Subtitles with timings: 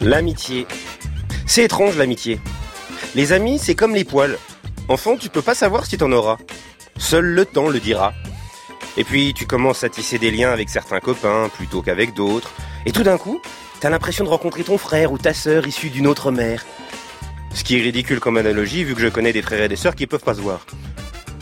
[0.00, 0.66] L'amitié.
[1.46, 2.40] C'est étrange l'amitié.
[3.14, 4.38] Les amis, c'est comme les poils.
[4.88, 6.36] Enfant, tu peux pas savoir si t'en auras.
[6.98, 8.12] Seul le temps le dira.
[8.96, 12.52] Et puis, tu commences à tisser des liens avec certains copains plutôt qu'avec d'autres.
[12.86, 13.40] Et tout d'un coup,
[13.80, 16.64] t'as l'impression de rencontrer ton frère ou ta sœur issue d'une autre mère.
[17.54, 19.94] Ce qui est ridicule comme analogie, vu que je connais des frères et des sœurs
[19.94, 20.66] qui peuvent pas se voir.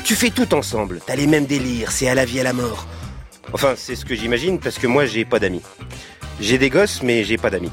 [0.05, 2.86] Tu fais tout ensemble, t'as les mêmes délires, c'est à la vie à la mort.
[3.52, 5.62] Enfin, c'est ce que j'imagine parce que moi j'ai pas d'amis.
[6.41, 7.72] J'ai des gosses, mais j'ai pas d'amis.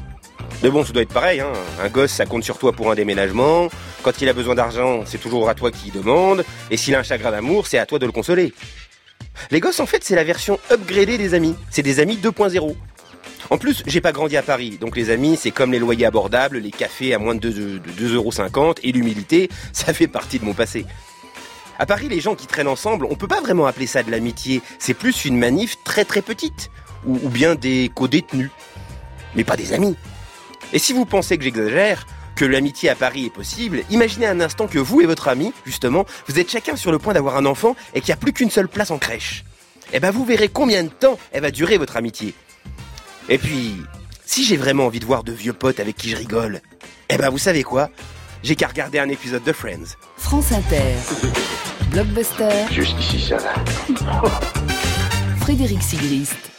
[0.62, 1.52] Mais bon, ça doit être pareil, hein.
[1.82, 3.68] Un gosse, ça compte sur toi pour un déménagement.
[4.02, 6.44] Quand il a besoin d'argent, c'est toujours à toi qu'il demande.
[6.70, 8.52] Et s'il a un chagrin d'amour, c'est à toi de le consoler.
[9.50, 11.54] Les gosses, en fait, c'est la version upgradée des amis.
[11.70, 12.76] C'est des amis 2.0.
[13.50, 16.58] En plus, j'ai pas grandi à Paris, donc les amis, c'est comme les loyers abordables,
[16.58, 20.86] les cafés à moins de 2,50€ et l'humilité, ça fait partie de mon passé.
[21.80, 24.62] À Paris, les gens qui traînent ensemble, on peut pas vraiment appeler ça de l'amitié.
[24.78, 26.70] C'est plus une manif très très petite.
[27.06, 28.50] Ou, bien des co-détenus.
[29.34, 29.96] Mais pas des amis.
[30.74, 34.66] Et si vous pensez que j'exagère, que l'amitié à Paris est possible, imaginez un instant
[34.66, 37.74] que vous et votre ami, justement, vous êtes chacun sur le point d'avoir un enfant
[37.94, 39.44] et qu'il n'y a plus qu'une seule place en crèche.
[39.92, 42.34] Eh ben vous verrez combien de temps elle va durer votre amitié.
[43.32, 43.76] Et puis,
[44.26, 46.60] si j'ai vraiment envie de voir de vieux potes avec qui je rigole,
[47.08, 47.88] eh ben vous savez quoi?
[48.42, 49.94] J'ai qu'à regarder un épisode de Friends.
[50.16, 50.96] France Inter.
[51.92, 52.66] Blockbuster.
[52.72, 53.54] Jusqu'ici, ça va.
[55.42, 56.49] Frédéric Sigrist.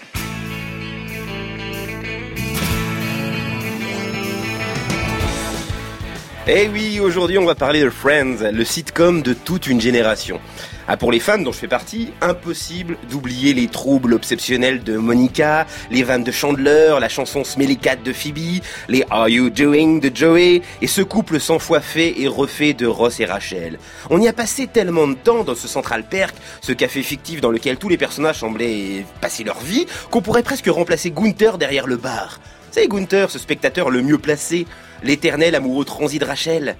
[6.47, 10.41] Eh oui, aujourd'hui on va parler de Friends, le sitcom de toute une génération.
[10.87, 15.67] Ah, pour les fans dont je fais partie, impossible d'oublier les troubles obsessionnels de Monica,
[15.91, 20.09] les vannes de Chandler, la chanson Smelly Cat de Phoebe, les Are You Doing de
[20.11, 23.77] Joey, et ce couple cent fois fait et refait de Ross et Rachel.
[24.09, 27.51] On y a passé tellement de temps dans ce Central Perk, ce café fictif dans
[27.51, 31.97] lequel tous les personnages semblaient passer leur vie, qu'on pourrait presque remplacer Gunther derrière le
[31.97, 32.39] bar.
[32.71, 34.65] C'est Gunther, ce spectateur le mieux placé,
[35.03, 36.75] l'éternel amoureux transi de Rachel.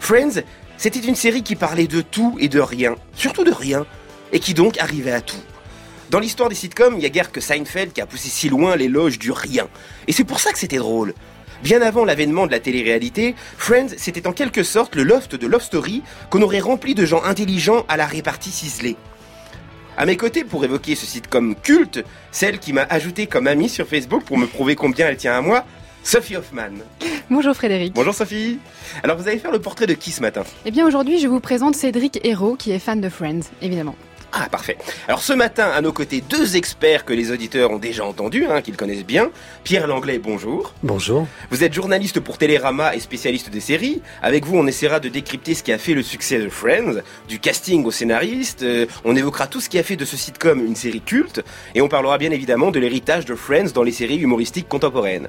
[0.00, 0.42] Friends,
[0.76, 3.86] c'était une série qui parlait de tout et de rien, surtout de rien,
[4.32, 5.42] et qui donc arrivait à tout.
[6.10, 8.76] Dans l'histoire des sitcoms, il y a guère que Seinfeld qui a poussé si loin
[8.76, 9.66] l'éloge du rien.
[10.06, 11.14] Et c'est pour ça que c'était drôle.
[11.62, 15.62] Bien avant l'avènement de la télé-réalité, Friends, c'était en quelque sorte le loft de Love
[15.62, 18.96] Story qu'on aurait rempli de gens intelligents à la répartie ciselée.
[19.96, 23.88] À mes côtés, pour évoquer ce sitcom culte, celle qui m'a ajouté comme amie sur
[23.88, 25.64] Facebook pour me prouver combien elle tient à moi,
[26.06, 26.70] Sophie Hoffman.
[27.28, 27.92] Bonjour Frédéric.
[27.92, 28.60] Bonjour Sophie.
[29.02, 30.44] Alors vous allez faire le portrait de qui ce matin?
[30.64, 33.96] Eh bien aujourd'hui je vous présente Cédric Hérault qui est fan de Friends, évidemment.
[34.32, 34.76] Ah parfait.
[35.08, 38.60] Alors ce matin, à nos côtés, deux experts que les auditeurs ont déjà entendus, hein,
[38.60, 39.30] qu'ils connaissent bien.
[39.64, 40.74] Pierre Langlais, bonjour.
[40.84, 41.26] Bonjour.
[41.50, 44.02] Vous êtes journaliste pour Télérama et spécialiste des séries.
[44.22, 47.40] Avec vous, on essaiera de décrypter ce qui a fait le succès de Friends, du
[47.40, 48.62] casting au scénariste.
[48.62, 51.42] Euh, on évoquera tout ce qui a fait de ce sitcom une série culte.
[51.74, 55.28] Et on parlera bien évidemment de l'héritage de Friends dans les séries humoristiques contemporaines.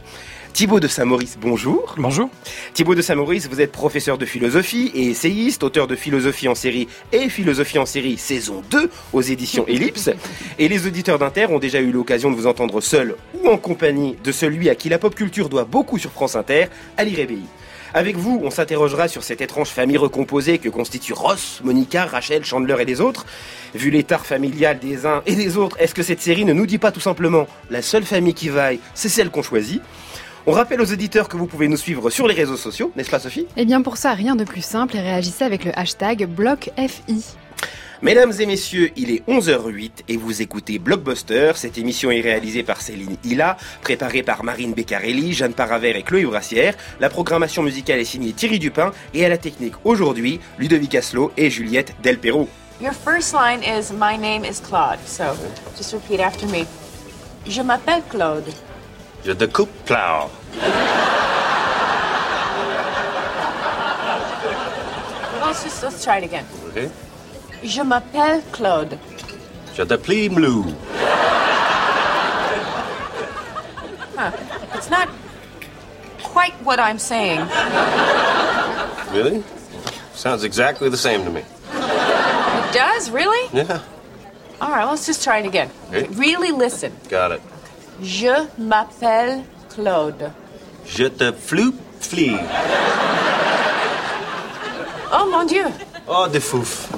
[0.58, 1.94] Thibaut de Saint-Maurice, bonjour.
[2.00, 2.32] Bonjour.
[2.74, 6.88] Thibaut de Saint-Maurice, vous êtes professeur de philosophie et essayiste, auteur de philosophie en série
[7.12, 10.10] et philosophie en série saison 2 aux éditions Ellipse.
[10.58, 14.18] Et les auditeurs d'Inter ont déjà eu l'occasion de vous entendre seul ou en compagnie
[14.24, 17.44] de celui à qui la pop culture doit beaucoup sur France Inter, Ali Rebéi.
[17.94, 22.78] Avec vous, on s'interrogera sur cette étrange famille recomposée que constituent Ross, Monica, Rachel, Chandler
[22.80, 23.28] et les autres.
[23.76, 26.80] Vu l'état familial des uns et des autres, est-ce que cette série ne nous dit
[26.80, 29.84] pas tout simplement la seule famille qui vaille, c'est celle qu'on choisit?
[30.48, 33.20] On rappelle aux auditeurs que vous pouvez nous suivre sur les réseaux sociaux, n'est-ce pas
[33.20, 33.46] Sophie?
[33.58, 37.36] Eh bien pour ça, rien de plus simple et réagissez avec le hashtag BlockFI.
[38.02, 41.54] Mesdames et messieurs, il est 11h08 et vous écoutez Blockbuster.
[41.56, 46.24] Cette émission est réalisée par Céline Hilla, préparée par Marine Beccarelli, Jeanne Paravert et Chloé
[46.24, 46.76] Brassière.
[47.00, 51.50] La programmation musicale est signée Thierry Dupin et à la technique aujourd'hui, Ludovic Aslo et
[51.50, 52.48] Juliette Delperro.
[52.80, 55.00] Your first line is My name is Claude.
[55.06, 55.24] So
[55.76, 56.66] just repeat after me.
[57.48, 58.46] Je m'appelle Claude.
[59.28, 60.30] Je découpe plow.
[65.42, 66.46] Let's just let's try it again.
[66.70, 66.90] Okay.
[67.62, 68.98] Je m'appelle Claude.
[69.76, 70.64] Je déplie blue.
[74.16, 74.32] Huh.
[74.76, 75.10] It's not
[76.24, 77.42] quite what I'm saying.
[79.12, 79.44] Really?
[80.14, 81.42] Sounds exactly the same to me.
[81.74, 83.50] It does, really?
[83.52, 83.82] Yeah.
[84.62, 85.70] All right, let's just try it again.
[85.90, 86.08] Okay.
[86.14, 86.94] Really listen.
[87.10, 87.42] Got it.
[88.02, 89.40] Je m'appelle
[89.74, 90.32] Claude.
[90.86, 92.36] Je te floop flee.
[95.12, 95.66] Oh mon Dieu.
[96.08, 96.90] Oh, des fouf.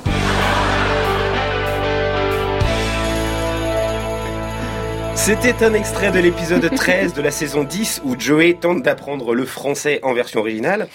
[5.15, 9.45] C'était un extrait de l'épisode 13 de la saison 10 où Joey tente d'apprendre le
[9.45, 10.87] français en version originale.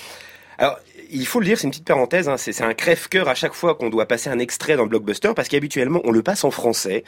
[0.58, 0.78] Alors,
[1.10, 3.74] il faut le dire, c'est une petite parenthèse, hein, c'est un crève-cœur à chaque fois
[3.74, 7.04] qu'on doit passer un extrait dans le blockbuster, parce qu'habituellement on le passe en français,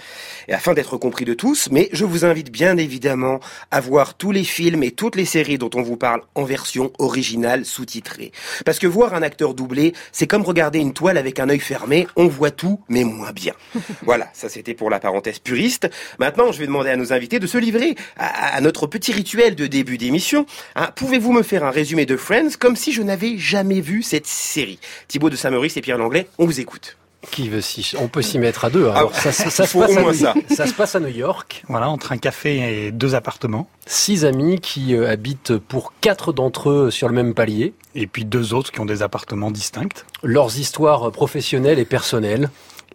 [0.49, 3.41] et afin d'être compris de tous, mais je vous invite bien évidemment
[3.71, 6.93] à voir tous les films et toutes les séries dont on vous parle en version
[6.99, 8.33] originale sous-titrée.
[8.65, 12.07] Parce que voir un acteur doublé, c'est comme regarder une toile avec un œil fermé,
[12.17, 13.55] on voit tout, mais moins bien.
[14.03, 15.89] voilà, ça c'était pour la parenthèse puriste.
[16.19, 19.55] Maintenant, je vais demander à nos invités de se livrer à, à notre petit rituel
[19.55, 20.47] de début d'émission.
[20.75, 24.27] Hein, Pouvez-vous me faire un résumé de Friends comme si je n'avais jamais vu cette
[24.27, 24.79] série
[25.09, 26.97] Thibaut de Saint-Maurice et Pierre Langlais, on vous écoute.
[27.33, 27.95] Qui veut s'y...
[27.99, 28.87] On peut s'y mettre à deux.
[28.89, 28.93] hein.
[28.95, 30.35] Alors, Ah, ça, se- ça passe à moins New- ça.
[30.55, 31.65] ça se passe à New York.
[31.69, 33.69] Voilà, entre un café et deux appartements.
[33.87, 37.75] Six amis qui euh, habitent pour quatre d'entre eux sur le même palier.
[37.97, 39.89] Et puis deux autres qui ont des appartements distincts.
[40.23, 42.49] Leurs histoires professionnelles et personnelles.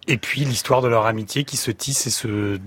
[0.07, 2.57] Et puis l'histoire de leur amitié qui se tisse et se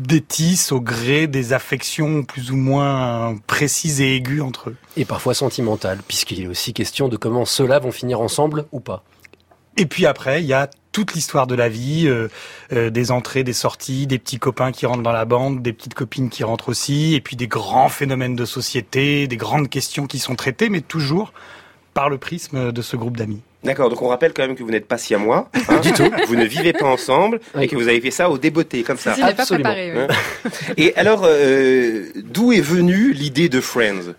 [0.00, 4.76] détisse au gré des affections plus ou moins précises et aiguës entre eux.
[4.96, 9.04] Et parfois sentimentales, puisqu'il est aussi question de comment ceux-là vont finir ensemble ou pas.
[9.76, 12.28] Et puis après, il y a toute l'histoire de la vie, euh,
[12.72, 15.94] euh, des entrées, des sorties, des petits copains qui rentrent dans la bande, des petites
[15.94, 20.18] copines qui rentrent aussi, et puis des grands phénomènes de société, des grandes questions qui
[20.18, 21.32] sont traitées, mais toujours
[21.94, 23.42] par le prisme de ce groupe d'amis.
[23.62, 25.50] D'accord, donc on rappelle quand même que vous n'êtes pas siamois.
[25.68, 26.08] Hein, du tout.
[26.28, 29.14] Vous ne vivez pas ensemble et que vous avez fait ça au débeauté, comme ça.
[29.16, 29.70] L'ai pas Absolument.
[29.70, 29.92] préparé.
[29.94, 30.00] oui.
[30.08, 34.14] Hein Et alors, euh, d'où est venue l'idée de Friends?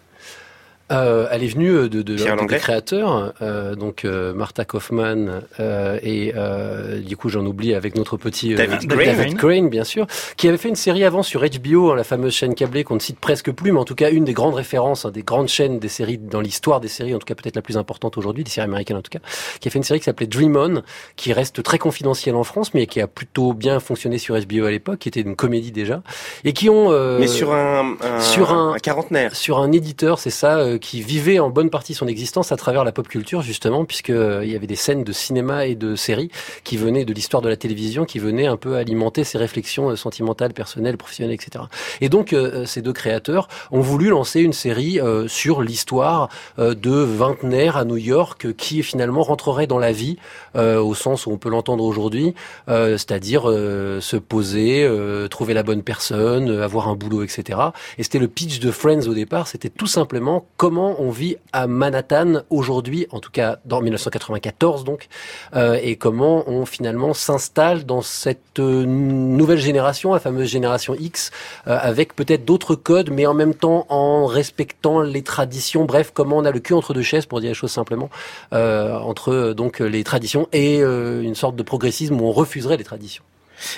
[0.91, 5.41] Euh, elle est venue euh, de, de, de- des créateurs, euh, donc euh, Martha Kaufman
[5.59, 9.69] euh, et euh, du coup j'en oublie avec notre petit David David Crane.
[9.69, 10.05] Bien sûr,
[10.37, 12.99] qui avait fait une série avant sur HBO, hein, la fameuse chaîne câblée qu'on ne
[12.99, 15.79] cite presque plus, mais en tout cas une des grandes références, hein, des grandes chaînes
[15.79, 18.49] des séries dans l'histoire des séries, en tout cas peut-être la plus importante aujourd'hui, des
[18.51, 19.19] séries américaines en tout cas,
[19.59, 20.81] qui a fait une série qui s'appelait Dream On,
[21.15, 24.71] qui reste très confidentielle en France, mais qui a plutôt bien fonctionné sur HBO à
[24.71, 26.01] l'époque, qui était une comédie déjà,
[26.43, 29.35] et qui ont euh, Mais sur un, un, sur un- quarantenaire.
[29.35, 32.91] sur un éditeur, c'est ça, qui vivait en bonne partie son existence à travers la
[32.91, 36.29] pop culture justement, puisque euh, y avait des scènes de cinéma et de séries
[36.63, 39.95] qui venaient de l'histoire de la télévision, qui venaient un peu alimenter ses réflexions euh,
[39.95, 41.65] sentimentales, personnelles, professionnelles, etc.
[42.01, 47.77] Et donc euh, ces deux créateurs ont voulu lancer une série sur l'histoire de vingtenaires
[47.77, 50.17] à New York qui finalement rentrerait dans la vie
[50.55, 52.33] au sens où on peut l'entendre aujourd'hui,
[52.67, 54.89] c'est-à-dire se poser,
[55.29, 57.59] trouver la bonne personne, avoir un boulot, etc.
[57.97, 61.67] Et c'était le pitch de Friends au départ, c'était tout simplement comment on vit à
[61.67, 65.07] Manhattan aujourd'hui, en tout cas dans 1994 donc,
[65.55, 71.31] euh, et comment on finalement s'installe dans cette euh, nouvelle génération, la fameuse génération X,
[71.67, 75.85] euh, avec peut-être d'autres codes, mais en même temps en respectant les traditions.
[75.85, 78.09] Bref, comment on a le cul entre deux chaises, pour dire les choses simplement,
[78.51, 83.23] entre donc les traditions et une sorte de progressisme où on refuserait les traditions.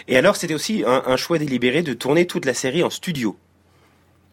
[0.08, 3.36] Et alors, c'était aussi un choix délibéré de tourner toute la série en studio.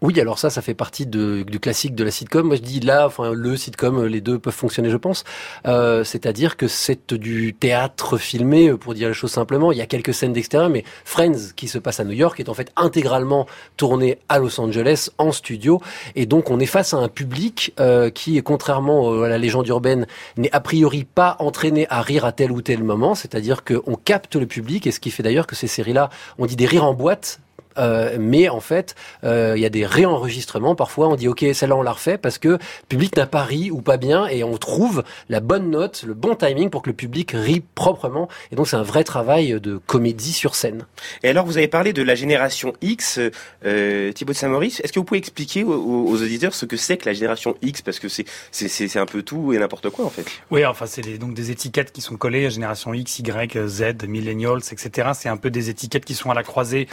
[0.02, 2.46] Oui, alors ça, ça fait partie de, du classique de la sitcom.
[2.46, 5.24] Moi, je dis là, enfin, le sitcom, les deux peuvent fonctionner, je pense.
[5.66, 9.72] Euh, C'est-à-dire que c'est du théâtre filmé, pour dire les choses simplement.
[9.72, 12.48] Il y a quelques scènes d'extérieur, mais Friends, qui se passe à New York, est
[12.48, 15.82] en fait intégralement tourné à Los Angeles, en studio.
[16.14, 20.06] Et donc, on est face à un public euh, qui, contrairement à la légende urbaine,
[20.38, 23.14] n'est a priori pas entraîné à rire à tel ou tel moment.
[23.14, 26.08] C'est-à-dire qu'on capte le public, et ce qui fait d'ailleurs que ces séries-là,
[26.38, 27.40] on dit des rires en boîte,
[27.78, 28.94] euh, mais en fait,
[29.24, 30.74] euh, il y a des réenregistrements.
[30.74, 33.70] Parfois, on dit OK, celle-là on la refait parce que le public n'a pas ri
[33.70, 36.96] ou pas bien, et on trouve la bonne note, le bon timing pour que le
[36.96, 38.28] public rit proprement.
[38.52, 40.86] Et donc, c'est un vrai travail de comédie sur scène.
[41.22, 43.20] Et alors, vous avez parlé de la génération X,
[43.64, 44.80] euh, Thibaut de Saint-Maurice.
[44.80, 47.82] Est-ce que vous pouvez expliquer aux, aux auditeurs ce que c'est que la génération X?
[47.82, 50.26] Parce que c'est un peu tout et n'importe quoi, en fait.
[50.50, 55.10] Oui, enfin, c'est donc des étiquettes qui sont collées, génération X, Y, Z, millennials, etc.
[55.14, 56.88] C'est un peu des étiquettes qui sont à la croisée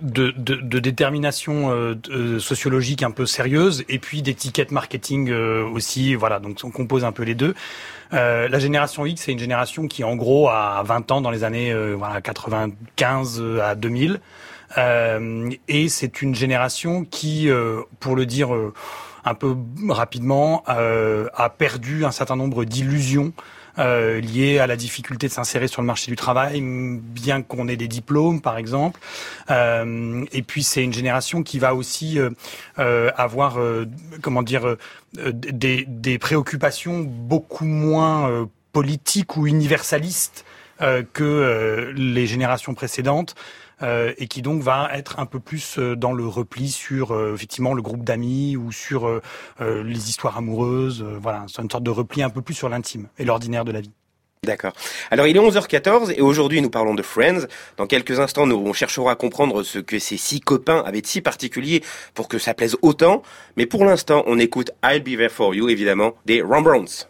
[0.00, 5.64] de, de, de détermination euh, de- sociologique un peu sérieuse et puis d'étiquettes marketing euh,
[5.64, 6.14] aussi.
[6.14, 7.54] Voilà, donc on compose un peu les deux.
[8.12, 11.44] Euh, la génération X, c'est une génération qui, en gros, a 20 ans dans les
[11.44, 14.20] années euh, voilà, 95 à 2000.
[14.76, 18.72] Euh, et c'est une génération qui, euh, pour le dire euh,
[19.24, 19.56] un peu
[19.88, 23.32] rapidement, euh, a perdu un certain nombre d'illusions
[23.78, 27.76] euh, liées à la difficulté de s'insérer sur le marché du travail, bien qu'on ait
[27.76, 29.00] des diplômes, par exemple.
[29.50, 32.30] Euh, et puis c'est une génération qui va aussi euh,
[32.78, 33.86] euh, avoir, euh,
[34.22, 34.78] comment dire, euh,
[35.32, 40.44] des, des préoccupations beaucoup moins politiques ou universalistes
[41.12, 43.36] que les générations précédentes.
[43.82, 47.34] Euh, et qui donc va être un peu plus euh, dans le repli sur euh,
[47.34, 49.20] effectivement le groupe d'amis ou sur
[49.60, 51.02] les histoires amoureuses.
[51.20, 53.80] voilà, c'est une sorte de repli un peu plus sur l'intime et l'ordinaire de la
[53.80, 53.90] vie.
[54.42, 54.72] D'accord.
[55.10, 57.46] Alors il est 11h14 et aujourd'hui nous parlons de Friends.
[57.76, 61.20] Dans quelques instants nous chercherons à comprendre ce que ces six copains avaient de si
[61.20, 61.82] particulier
[62.14, 63.22] pour que ça plaise autant.
[63.56, 67.08] Mais pour l'instant on écoute I'll Be There For You évidemment des Rembrandts.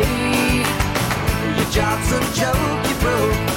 [0.00, 3.51] Your job's a joke, you broke.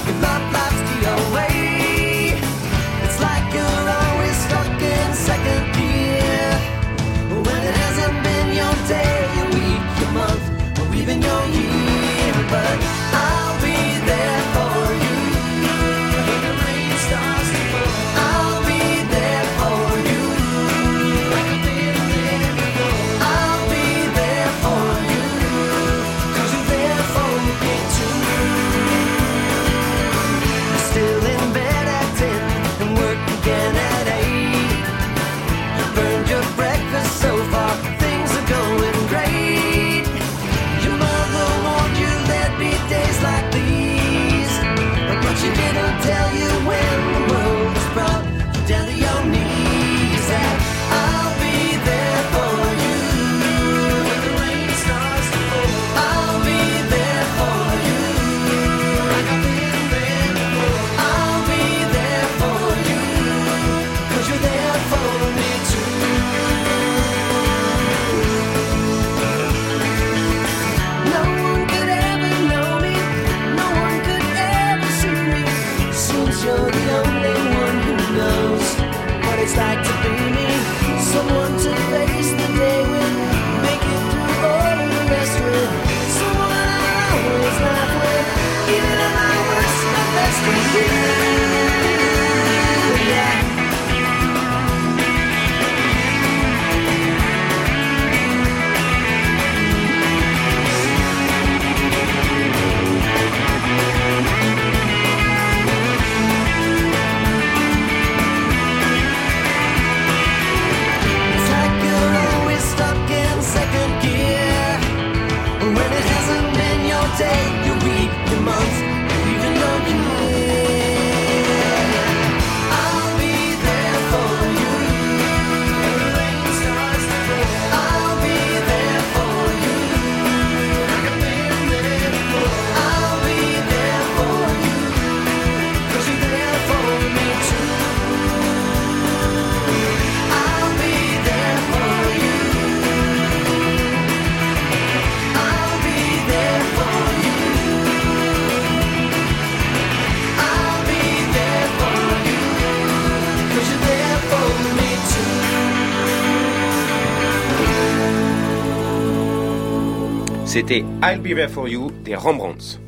[160.68, 162.80] C'était I'll Be There For You des Rembrandts.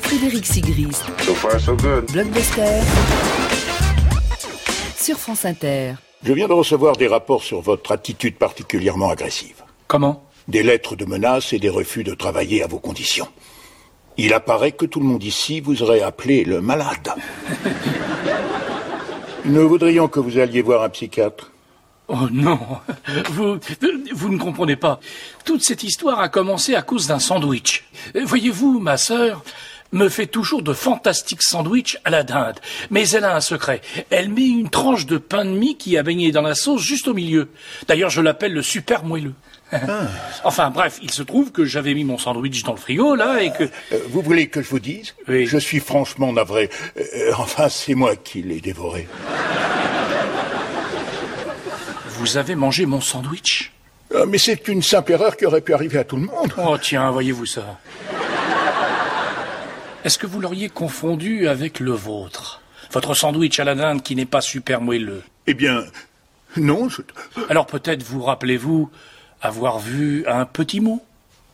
[0.00, 1.04] Frédéric Sigrist.
[1.20, 2.10] So far, so good.
[2.10, 2.80] Blockbuster.
[4.96, 5.92] Sur France Inter.
[6.24, 9.62] Je viens de recevoir des rapports sur votre attitude particulièrement agressive.
[9.86, 10.24] Comment?
[10.48, 13.28] Des lettres de menaces et des refus de travailler à vos conditions.
[14.16, 17.10] Il apparaît que tout le monde ici vous aurait appelé le malade.
[19.44, 21.51] Nous voudrions que vous alliez voir un psychiatre?
[22.14, 22.58] Oh non,
[23.30, 23.58] vous,
[24.12, 25.00] vous ne comprenez pas.
[25.46, 27.84] Toute cette histoire a commencé à cause d'un sandwich.
[28.14, 29.42] Voyez-vous, ma sœur
[29.92, 32.60] me fait toujours de fantastiques sandwichs à la dinde.
[32.90, 33.80] Mais elle a un secret.
[34.10, 37.08] Elle met une tranche de pain de mie qui a baigné dans la sauce juste
[37.08, 37.48] au milieu.
[37.88, 39.34] D'ailleurs, je l'appelle le super moelleux.
[40.44, 43.52] Enfin bref, il se trouve que j'avais mis mon sandwich dans le frigo là et
[43.52, 43.64] que...
[43.64, 45.46] Euh, vous voulez que je vous dise Oui.
[45.46, 46.68] Je suis franchement navré.
[46.98, 49.08] Euh, enfin, c'est moi qui l'ai dévoré.
[52.22, 53.72] Vous avez mangé mon sandwich
[54.14, 56.52] Euh, mais c'est une simple erreur qui aurait pu arriver à tout le monde.
[56.56, 57.80] Oh tiens, voyez-vous ça.
[60.04, 62.60] Est-ce que vous l'auriez confondu avec le vôtre?
[62.92, 65.22] Votre sandwich à la dinde qui n'est pas super moelleux.
[65.48, 65.82] Eh bien,
[66.56, 66.88] non.
[66.88, 67.02] je-
[67.48, 68.88] Alors peut-être vous rappelez-vous
[69.40, 71.02] avoir vu un petit mot?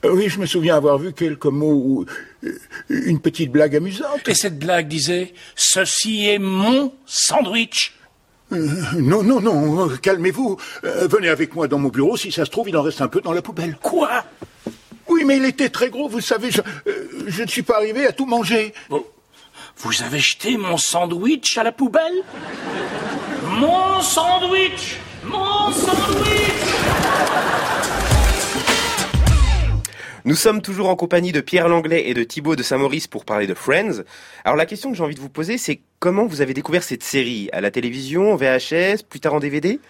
[0.04, 2.06] Euh, oui, je me souviens avoir vu quelques mots ou
[2.44, 2.58] euh,
[2.90, 4.28] une petite blague amusante.
[4.28, 7.94] Et cette blague disait «Ceci est mon sandwich
[8.52, 10.56] Euh, non, non, non, calmez-vous.
[10.84, 12.16] Euh, venez avec moi dans mon bureau.
[12.16, 13.76] Si ça se trouve, il en reste un peu dans la poubelle.».
[13.82, 14.24] Quoi?
[15.08, 16.50] Oui, mais il était très gros, vous savez.
[16.50, 18.72] Je, euh, je ne suis pas arrivé à tout manger.
[18.90, 19.04] Bon,
[19.78, 22.22] Vous avez jeté mon sandwich à la poubelle?
[23.58, 26.62] Mon sandwich Mon sandwich
[30.24, 33.46] Nous sommes toujours en compagnie de Pierre Langlais et de Thibaut de Saint-Maurice pour parler
[33.46, 34.02] de Friends.
[34.44, 37.02] Alors la question que j'ai envie de vous poser, c'est comment vous avez découvert cette
[37.02, 37.48] série?
[37.52, 39.80] À la télévision, en VHS, plus tard en DVD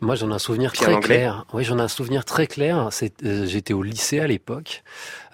[0.00, 1.16] Moi, j'en ai un souvenir Pierre très Langlais.
[1.16, 1.46] clair.
[1.52, 2.88] Oui, j'en ai un souvenir très clair.
[3.24, 4.82] Euh, j'étais au lycée à l'époque,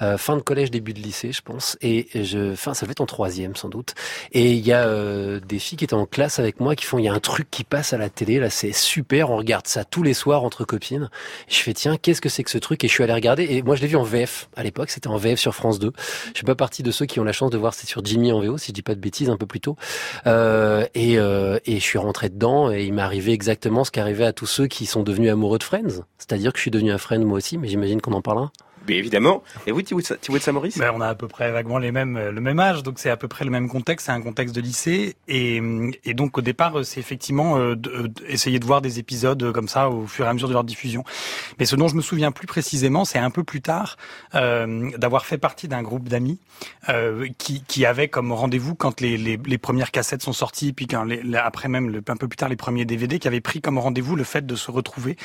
[0.02, 1.76] euh, fin de collège, début de lycée, je pense.
[1.80, 3.94] Et je, fin, ça devait être en troisième sans doute.
[4.32, 6.98] Et il y a euh, des filles qui étaient en classe avec moi qui font,
[6.98, 9.30] il y a un truc qui passe à la télé, là, c'est super.
[9.30, 11.10] On regarde ça tous les soirs entre copines.
[11.48, 12.82] Je fais, tiens, qu'est-ce que c'est que ce truc?
[12.84, 13.44] Et je suis allé regarder.
[13.44, 14.90] Et moi, je l'ai vu en VF à l'époque.
[14.90, 15.92] C'était en VF sur France 2.
[16.28, 18.32] Je suis pas partie de ceux qui ont la chance de voir c'est sur Jimmy
[18.32, 19.76] en VO, si je dis pas de bêtises, un peu plus tôt.
[20.26, 24.00] Euh, et, euh, et je suis rentré dedans et il m'est arrivé exactement ce qui
[24.00, 26.04] arrivait à tous ceux qui sont devenus amoureux de Friends.
[26.18, 28.52] C'est-à-dire que je suis devenu un friend moi aussi, mais j'imagine qu'on en parlera.
[28.88, 29.42] Mais évidemment.
[29.66, 32.32] Et vous, Thibaut de Saint-Maurice Ben, on a à peu près vaguement les mêmes, euh,
[32.32, 34.60] le même âge, donc c'est à peu près le même contexte, c'est un contexte de
[34.60, 35.60] lycée, et,
[36.04, 39.68] et donc au départ euh, c'est effectivement euh, euh, essayer de voir des épisodes comme
[39.68, 41.04] ça au fur et à mesure de leur diffusion.
[41.58, 43.96] Mais ce dont je me souviens plus précisément, c'est un peu plus tard
[44.34, 46.38] euh, d'avoir fait partie d'un groupe d'amis
[46.88, 50.86] euh, qui, qui avait comme rendez-vous quand les, les, les premières cassettes sont sorties, puis
[50.86, 53.78] quand les, après même un peu plus tard les premiers DVD, qui avait pris comme
[53.78, 55.16] rendez-vous le fait de se retrouver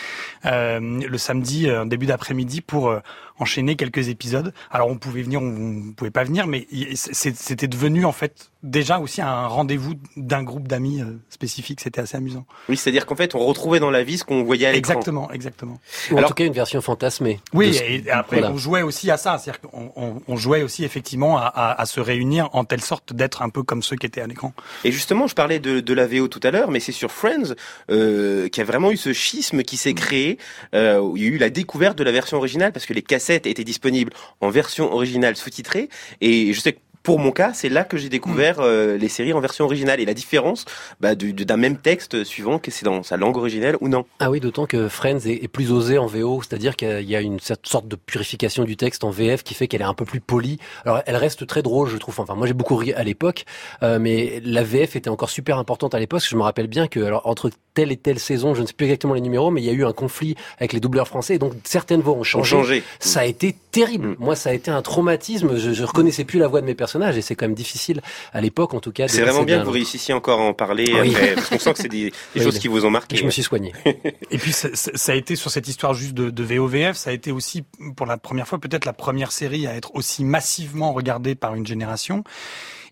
[0.44, 2.94] le samedi début d'après-midi pour
[3.39, 4.54] enchaîner quelques épisodes.
[4.72, 9.00] Alors on pouvait venir, on, on pouvait pas venir, mais c'était devenu en fait déjà
[9.00, 11.80] aussi un rendez-vous d'un groupe d'amis euh, spécifique.
[11.82, 12.46] C'était assez amusant.
[12.68, 14.94] Oui, c'est-à-dire qu'en fait, on retrouvait dans la vie ce qu'on voyait à l'écran.
[14.94, 15.80] Exactement, exactement.
[16.12, 17.40] Ou en Alors- tout cas une version fantasmée.
[17.54, 18.54] Oui, ce- et après voilà.
[18.54, 21.86] on jouait aussi à ça, c'est-à-dire qu'on on, on jouait aussi effectivement à, à, à
[21.86, 24.54] se réunir en telle sorte d'être un peu comme ceux qui étaient à l'écran.
[24.84, 27.54] Et justement, je parlais de, de la VO tout à l'heure, mais c'est sur Friends
[27.92, 30.38] euh, qu'il y a vraiment eu ce schisme qui s'est créé,
[30.74, 33.02] euh, où il y a eu la découverte de la version originale, parce que les
[33.04, 35.90] cassettes étaient disponibles en version originale sous-titrée,
[36.22, 39.32] et je sais que pour mon cas, c'est là que j'ai découvert euh, les séries
[39.32, 40.66] en version originale et la différence
[41.00, 44.06] bah, du- du- d'un même texte suivant que c'est dans sa langue originale ou non.
[44.20, 47.22] Ah oui, d'autant que Friends est, est plus osé en VO, c'est-à-dire qu'il y a
[47.22, 50.06] une certaine sorte de purification du texte en VF qui fait qu'elle est un peu
[50.06, 50.58] plus polie.
[50.84, 52.20] Alors elle reste très drôle, je trouve.
[52.20, 53.46] Enfin, moi j'ai beaucoup ri à l'époque,
[53.84, 56.24] euh, mais la VF était encore super importante à l'époque.
[56.28, 58.86] Je me rappelle bien que alors entre telle et telle saison, je ne sais plus
[58.86, 61.40] exactement les numéros, mais il y a eu un conflit avec les doubleurs français, et
[61.40, 62.50] donc certaines voix ont Ont changé.
[62.56, 62.84] changé.
[63.00, 64.07] Ça a été terrible.
[64.09, 64.16] Mm.
[64.20, 65.55] Moi, ça a été un traumatisme.
[65.57, 68.01] Je, je reconnaissais plus la voix de mes personnages, et c'est quand même difficile
[68.33, 69.07] à l'époque, en tout cas.
[69.07, 71.11] C'est vraiment bien que vous réussissiez encore à en parler, Oui.
[71.16, 73.18] après, parce qu'on sent que c'est des, des Oui, choses qui vous ont marqué.
[73.18, 73.74] Je me suis soigné.
[74.31, 77.09] Et puis ça, ça- ça a été sur cette histoire juste de, de VOVF, ça
[77.09, 77.64] a été aussi
[77.96, 81.66] pour la première fois peut-être la première série à être aussi massivement regardée par une
[81.68, 82.24] génération.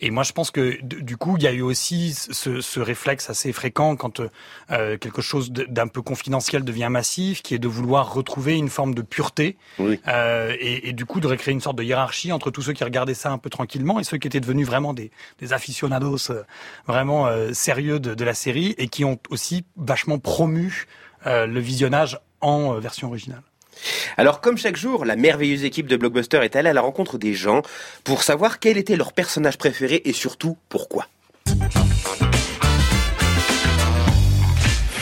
[0.02, 3.30] Et moi, je pense que du coup, il y a eu aussi ce, ce réflexe
[3.30, 4.22] assez fréquent quand
[4.72, 8.94] euh, quelque chose d'un peu confidentiel devient massif, qui est de vouloir retrouver une forme
[8.94, 10.00] de pureté Oui.
[10.08, 12.84] euh, et, et du coup de recréer une sorte de hiérarchie entre tous ceux qui
[12.84, 16.44] regardaient ça un peu tranquillement et ceux qui étaient devenus vraiment des, des aficionados euh,
[16.88, 20.86] vraiment euh, sérieux de, de la série et qui ont aussi vachement promu
[21.26, 23.42] euh, le visionnage en euh, version originale.
[24.18, 27.34] Alors, comme chaque jour, la merveilleuse équipe de Blockbuster est allée à la rencontre des
[27.34, 27.62] gens
[28.04, 31.08] pour savoir quel était leur personnage préféré et surtout pourquoi.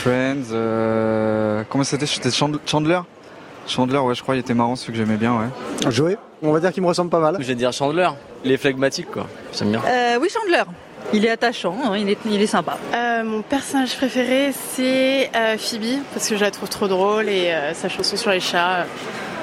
[0.02, 2.06] Friends, euh, comment c'était?
[2.06, 3.00] C'était Chand- Chandler?
[3.68, 5.90] Chandler, ouais, je crois, il était marrant, celui que j'aimais bien, ouais.
[5.92, 7.36] Joey, on va dire qu'il me ressemble pas mal.
[7.38, 8.08] Je vais dire Chandler.
[8.44, 9.28] Il est phlegmatique, quoi.
[9.56, 9.80] J'aime bien.
[9.86, 10.62] Euh, oui, Chandler.
[11.12, 12.78] Il est attachant, hein, il, est, il est sympa.
[12.94, 17.50] Euh, mon personnage préféré, c'est euh, Phoebe, parce que je la trouve trop drôle et
[17.52, 18.84] euh, sa chanson sur les chats, euh,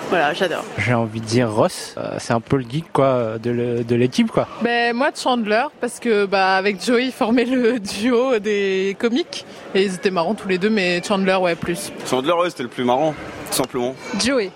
[0.09, 0.63] voilà, j'adore.
[0.79, 4.47] J'ai envie de dire Ross, Euh, c'est un peu le geek quoi de l'équipe quoi.
[4.63, 9.45] Ben moi Chandler parce que bah avec Joey ils formaient le duo des comiques
[9.75, 11.91] et ils étaient marrants tous les deux mais Chandler ouais plus.
[12.09, 13.13] Chandler, ouais, c'était le plus marrant,
[13.51, 13.93] tout simplement.
[14.19, 14.49] Joey.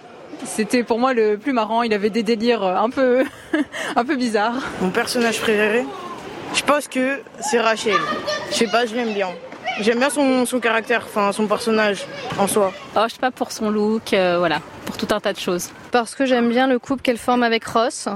[0.45, 3.23] C'était pour moi le plus marrant, il avait des délires un peu,
[3.95, 4.55] un peu bizarres.
[4.81, 5.85] Mon personnage préféré,
[6.53, 7.97] je pense que c'est Rachel.
[8.51, 9.29] Je sais pas, je l'aime bien.
[9.79, 12.05] J'aime bien son, son caractère, enfin son personnage
[12.37, 12.71] en soi.
[12.95, 15.69] Oh, je sais pas pour son look, euh, voilà, pour tout un tas de choses.
[15.91, 18.07] Parce que j'aime bien le couple qu'elle forme avec Ross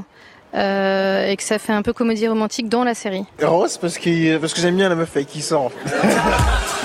[0.53, 3.25] euh, et que ça fait un peu comédie romantique dans la série.
[3.41, 5.71] Ross, parce que, parce que j'aime bien la meuf avec qui il sort.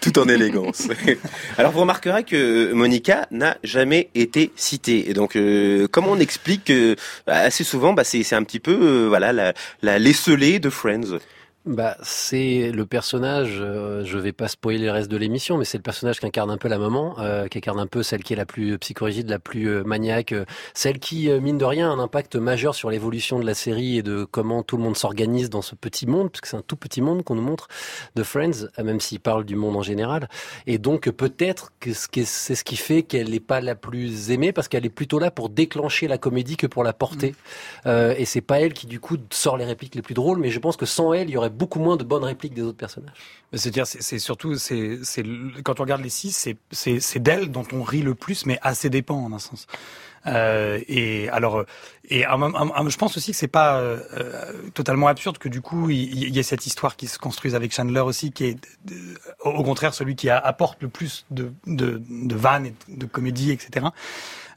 [0.00, 0.88] tout en élégance.
[1.58, 5.10] Alors vous remarquerez que Monica n'a jamais été citée.
[5.10, 8.72] Et donc euh, comment on explique que bah, assez souvent bah, c'est un petit peu
[8.72, 11.18] euh, voilà la, la de Friends.
[11.66, 13.58] Bah, c'est le personnage.
[13.60, 16.50] euh, je vais pas spoiler le reste de l'émission, mais c'est le personnage qui incarne
[16.50, 19.28] un peu la maman, euh, qui incarne un peu celle qui est la plus psychorigide,
[19.28, 22.74] la plus euh, maniaque, euh, celle qui euh, mine de rien a un impact majeur
[22.74, 26.06] sur l'évolution de la série et de comment tout le monde s'organise dans ce petit
[26.06, 27.68] monde, parce que c'est un tout petit monde qu'on nous montre
[28.16, 30.30] de Friends, euh, même s'il parle du monde en général.
[30.66, 34.68] Et donc peut-être que c'est ce qui fait qu'elle n'est pas la plus aimée, parce
[34.68, 37.34] qu'elle est plutôt là pour déclencher la comédie que pour la porter.
[37.84, 40.48] Euh, et c'est pas elle qui du coup sort les répliques les plus drôles, mais
[40.48, 42.78] je pense que sans elle, il y aurait beaucoup moins de bonnes répliques des autres
[42.78, 43.12] personnages.
[43.52, 45.00] C'est-à-dire, c'est surtout, c'est,
[45.64, 48.90] quand on regarde les six, c'est, d'elle dont on rit le plus, mais à ses
[48.90, 49.66] dépens, en un sens.
[50.26, 51.66] Euh, et alors, euh,
[52.08, 54.00] et je pense aussi que c'est pas euh,
[54.74, 58.00] totalement absurde que du coup, il, y ait cette histoire qui se construise avec Chandler
[58.00, 58.58] aussi, qui est
[59.44, 63.86] au contraire celui qui apporte le plus de, de, de vannes et de comédie, etc.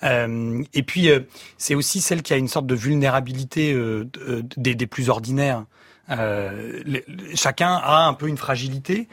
[0.01, 1.10] Et puis,
[1.58, 5.63] c'est aussi celle qui a une sorte de vulnérabilité de- des plus ordinaires.
[6.10, 6.82] Euh,
[7.36, 9.08] chacun a un peu une fragilité.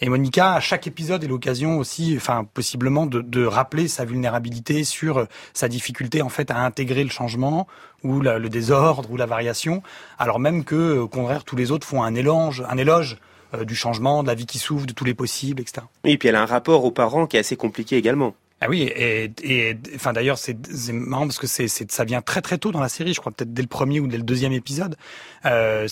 [0.00, 4.84] Et Monica, à chaque épisode, est l'occasion aussi, enfin possiblement, de, de rappeler sa vulnérabilité
[4.84, 5.24] sur euh,
[5.54, 7.66] sa difficulté en fait à intégrer le changement
[8.04, 9.82] ou le désordre ou la variation,
[10.18, 13.18] alors même que, au contraire, tous les autres font un éloge, un éloge
[13.54, 15.86] euh, du changement, de la vie qui s'ouvre, de tous les possibles, etc.
[16.04, 18.34] Oui, et puis elle a un rapport aux parents qui est assez compliqué également.
[18.60, 20.56] Ah oui, et, et enfin d'ailleurs c'est
[20.92, 23.52] marrant parce que c'est ça vient très très tôt dans la série, je crois peut-être
[23.52, 24.96] dès le premier ou dès le deuxième épisode.
[25.44, 25.86] Euh,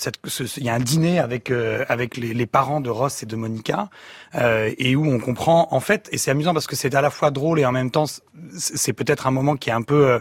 [0.56, 3.88] il y a un dîner avec euh, avec les, parents de Ross et de Monica
[4.34, 7.10] euh, et où on comprend en fait et c'est amusant parce que c'est à la
[7.10, 8.06] fois drôle et en même temps
[8.56, 10.18] c'est peut-être un moment qui est un peu euh,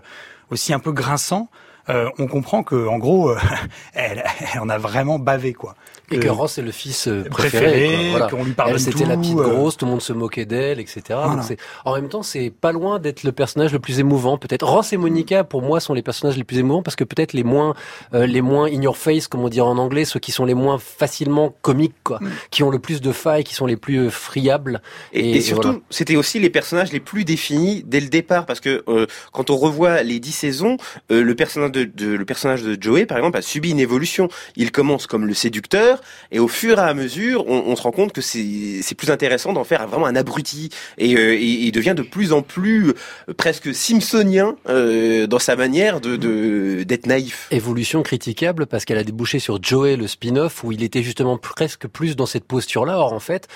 [0.52, 1.50] aussi un peu grinçant.
[1.90, 3.40] Euh, on comprend que en gros euh,
[3.94, 5.76] elle, elle en a vraiment bavé quoi.
[6.12, 8.10] Et que Euh, Ross est le fils euh, préféré.
[8.12, 8.28] voilà.
[8.28, 9.44] qu'on lui pardonne Elle, c'était la petite euh.
[9.50, 11.02] grosse, tout le monde se moquait d'elle, etc.
[11.10, 11.28] Voilà.
[11.36, 14.38] Donc c'est- en même temps, c'est pas loin d'être le personnage le plus émouvant.
[14.38, 17.34] Peut-être Ross et Monica, pour moi, sont les personnages les plus émouvants parce que peut-être
[17.34, 17.74] les moins,
[18.14, 20.54] euh, les moins in your face, comme on dirait en anglais, ceux qui sont les
[20.54, 22.20] moins facilement comiques, quoi,
[22.52, 24.82] qui ont le plus de failles, qui sont les plus friables.
[25.14, 25.82] Et, et surtout, voilà.
[25.90, 29.58] c'était aussi les personnages les plus définis dès le départ, parce que euh, quand on
[29.58, 30.78] revoit les dix saisons,
[31.12, 34.28] euh, le personnage de, de- le personnage de Joey, par exemple, a subi une évolution.
[34.56, 35.95] Il commence comme le séducteur,
[36.32, 39.64] et au fur et à mesure, on, se rend compte que c'est plus intéressant d'en
[39.64, 44.56] faire vraiment un abruti, et, euh, il devient de plus en plus euh, presque simpsonien
[44.70, 47.48] euh, dans sa manière de- d'être naïf.
[47.52, 51.88] Évolution critiquable parce qu'elle a débouché sur Joey, le spin-off, où il était justement presque
[51.88, 52.98] plus dans cette posture-là.
[52.98, 53.48] Or, en fait,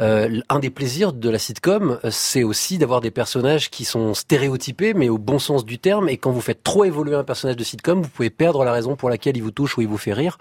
[0.00, 4.14] euh, un des plaisirs de la sitcom, euh, c'est aussi d'avoir des personnages qui sont
[4.14, 6.08] stéréotypés, mais au bon sens du terme.
[6.08, 8.96] Et quand vous faites trop évoluer un personnage de sitcom, vous pouvez perdre la raison
[8.96, 10.38] pour laquelle il vous touche ou il vous fait rire.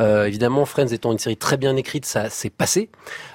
[0.00, 2.90] Euh, évidemment, Friends étant une série très bien écrite, ça s'est passé.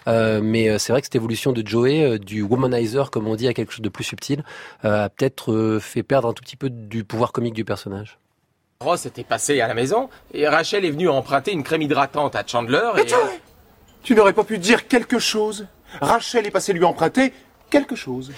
[0.07, 3.47] Euh, mais c'est vrai que cette évolution de Joey, euh, du womanizer, comme on dit,
[3.47, 4.43] à quelque chose de plus subtil,
[4.85, 8.17] euh, a peut-être euh, fait perdre un tout petit peu du pouvoir comique du personnage.
[8.81, 12.43] Ross était passé à la maison et Rachel est venue emprunter une crème hydratante à
[12.45, 13.13] Chandler et...
[14.03, 15.67] Tu n'aurais pas pu dire quelque chose
[15.99, 17.33] Rachel est passée lui emprunter
[17.69, 18.31] quelque chose.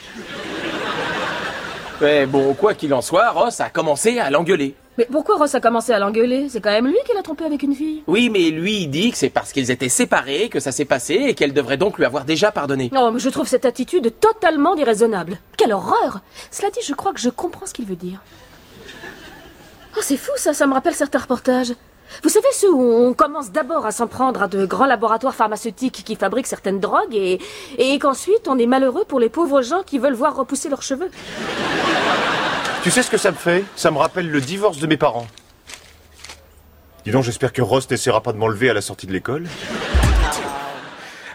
[2.01, 4.75] Mais bon, quoi qu'il en soit, Ross a commencé à l'engueuler.
[4.97, 6.49] Mais pourquoi Ross a commencé à l'engueuler?
[6.49, 8.03] C'est quand même lui qui l'a trompé avec une fille.
[8.07, 11.13] Oui, mais lui, il dit que c'est parce qu'ils étaient séparés que ça s'est passé
[11.13, 12.89] et qu'elle devrait donc lui avoir déjà pardonné.
[12.93, 15.37] Non, mais je trouve cette attitude totalement déraisonnable.
[15.57, 16.21] Quelle horreur
[16.51, 18.21] Cela dit, je crois que je comprends ce qu'il veut dire.
[19.95, 21.73] Oh, c'est fou ça, ça me rappelle certains reportages.
[22.21, 26.03] Vous savez, ceux où on commence d'abord à s'en prendre à de grands laboratoires pharmaceutiques
[26.05, 27.39] qui fabriquent certaines drogues et,
[27.77, 31.09] et qu'ensuite on est malheureux pour les pauvres gens qui veulent voir repousser leurs cheveux.
[32.83, 33.63] Tu sais ce que ça me fait?
[33.75, 35.27] Ça me rappelle le divorce de mes parents.
[37.05, 39.45] Dis donc, j'espère que Ross n'essaiera pas de m'enlever à la sortie de l'école.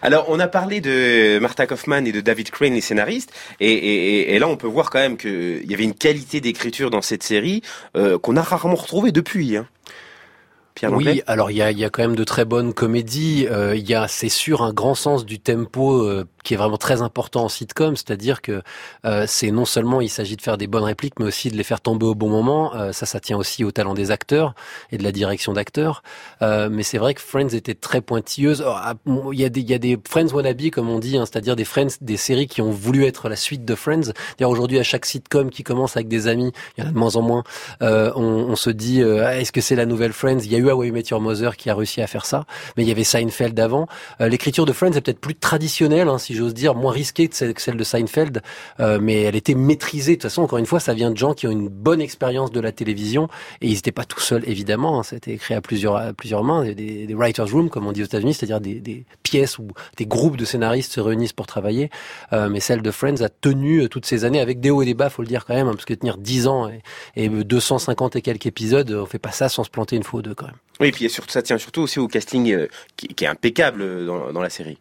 [0.01, 4.35] Alors, on a parlé de Martha Kaufman et de David Crane, les scénaristes, et, et-
[4.35, 7.25] et là, on peut voir quand même qu'il y avait une qualité d'écriture dans cette
[7.25, 7.63] série
[7.97, 9.57] euh, qu'on a rarement retrouvée depuis.
[9.57, 9.67] Hein.
[10.87, 13.47] Oui, alors il y a, y a quand même de très bonnes comédies.
[13.51, 16.77] Euh, il y a, c'est sûr, un grand sens du tempo euh, qui est vraiment
[16.77, 18.63] très important en sitcom, c'est-à-dire que
[19.05, 21.65] euh, c'est non seulement il s'agit de faire des bonnes répliques, mais aussi de les
[21.65, 22.75] faire tomber au bon moment.
[22.75, 24.55] Euh, ça, ça tient aussi au talent des acteurs
[24.93, 26.03] et de la direction d'acteurs.
[26.43, 28.61] Euh, mais c'est vrai que Friends était très pointilleuse.
[28.63, 28.95] Alors, ah,
[29.33, 31.65] Il y a des, y a des Friends wannabe, comme on dit, hein, c'est-à-dire des
[31.65, 34.13] Friends, des séries qui ont voulu être la suite de Friends.
[34.39, 36.99] D'ailleurs, aujourd'hui, à chaque sitcom qui commence avec des amis, il y en a de
[36.99, 37.45] moins en moins,
[37.83, 40.41] euh, on, on se dit, euh, est-ce que c'est la nouvelle Friends?
[40.45, 42.45] Il y a eu How I Met Your Mother qui a réussi à faire ça,
[42.77, 43.87] mais il y avait Seinfeld avant.
[44.21, 47.35] Euh, L'écriture de Friends est peut-être plus traditionnelle, hein, si j'ose dire, moins risquée que
[47.35, 48.43] celle, de Seinfeld,
[48.81, 50.13] euh, mais elle était maîtrisée.
[50.13, 52.53] De toute façon, encore une fois, ça vient de gens qui ont une bonne expérience
[52.53, 53.29] de la télévision,
[53.63, 55.01] et ils n'étaient pas tout seuls, évidemment.
[55.01, 58.03] Hein, C'était écrit à plusieurs, à plusieurs mains, des, des, writers' rooms, comme on dit
[58.03, 61.89] aux États-Unis, c'est-à-dire des, pièces où des groupes de scénaristes se réunissent pour travailler.
[62.35, 64.87] Euh, mais celle de Friends a tenu euh, toutes ces années avec des hauts et
[64.87, 66.83] des bas, faut le dire quand même, hein, parce que tenir 10 ans et,
[67.17, 70.23] et 250 et quelques épisodes, on fait pas ça sans se planter une fois ou
[70.23, 70.57] deux quand même.
[70.81, 74.79] Oui, et puis ça tient surtout aussi au casting qui, est impeccable dans la série.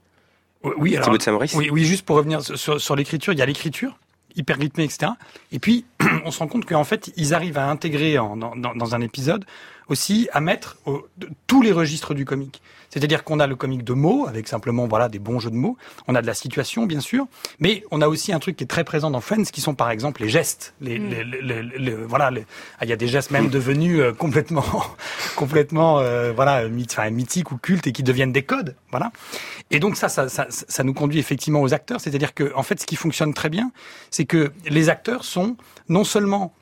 [0.78, 1.10] Oui, alors,
[1.56, 3.98] oui, oui, juste pour revenir sur- l'écriture, il y a l'écriture,
[4.36, 5.12] hyper rythmée, etc.
[5.52, 5.86] Et puis,
[6.26, 9.46] on se rend compte qu'en fait, ils arrivent à intégrer en- dans un épisode
[9.90, 12.62] aussi à mettre au- de- tous les registres du comique.
[12.90, 15.78] C'est-à-dire qu'on a le comique de mots, avec simplement voilà des bons jeux de mots.
[16.08, 17.28] On a de la situation, bien sûr,
[17.60, 19.92] mais on a aussi un truc qui est très présent dans Friends, qui sont par
[19.92, 20.74] exemple les gestes.
[20.80, 21.10] Les, Mm.
[21.42, 22.46] les- les- voilà, les-
[22.80, 24.64] ah, il y a des gestes même devenus euh, complètement,
[25.36, 28.76] complètement, euh, voilà, myth- enfin, mythiques ou cultes et qui deviennent des codes.
[28.92, 29.12] Voilà.
[29.72, 32.00] Et donc ça, ça, ça, ça nous conduit effectivement aux acteurs.
[32.00, 33.72] C'est-à-dire que, en fait, ce qui fonctionne très bien,
[34.12, 35.58] c'est que les acteurs sont
[35.90, 36.54] non seulement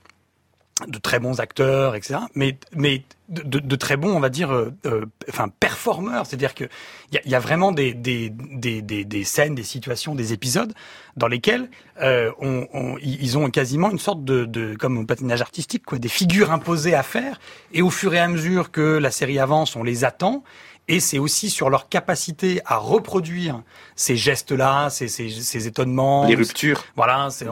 [0.87, 2.19] de très bons acteurs, etc.
[2.35, 6.25] Mais mais de, de- de très bons, on va dire, euh, euh, enfin performeurs.
[6.25, 6.65] C'est-à-dire que
[7.13, 10.73] il y y a vraiment des des, des des des scènes, des situations, des épisodes
[11.15, 11.69] dans lesquels
[12.01, 15.97] euh, on, on- ils ont quasiment une sorte de, de comme au patinage artistique, quoi,
[15.97, 17.39] des figures imposées à faire.
[17.71, 20.43] Et au fur et à mesure que la série avance, on les attend.
[20.87, 23.63] Et c'est aussi sur leur capacité à reproduire
[23.95, 26.83] ces gestes-là, ces, ces, ces étonnements, Les ruptures.
[26.95, 27.47] voilà, c'est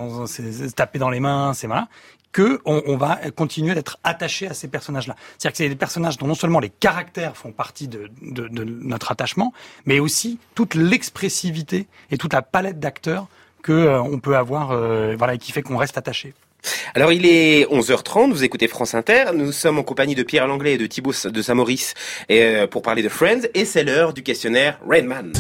[0.76, 1.88] taper dans les mains, c'est voilà,
[2.34, 5.16] que on, va continuer d'être attaché à ces personnages-là.
[5.38, 9.54] C'est-à-dire que c'est des personnages dont non seulement les caractères font partie de, notre attachement,
[9.86, 13.28] mais aussi toute l'expressivité et toute la palette d'acteurs
[13.62, 16.34] que euh, on peut avoir, euh, voilà, et qui fait qu'on reste attaché.
[16.96, 20.74] Alors il est 11h30, vous écoutez France Inter, nous sommes en compagnie de Pierre Langlais
[20.74, 21.90] et de Thibaut de
[22.30, 25.34] et, euh, pour parler de Friends et c'est l'heure du questionnaire Rainman.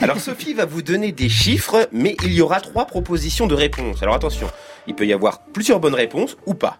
[0.00, 4.00] Alors Sophie va vous donner des chiffres, mais il y aura trois propositions de réponse.
[4.02, 4.46] Alors attention,
[4.86, 6.78] il peut y avoir plusieurs bonnes réponses ou pas.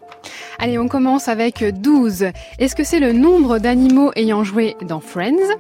[0.61, 2.27] Allez, on commence avec 12.
[2.59, 5.57] Est-ce que c'est le nombre d'animaux ayant joué dans Friends?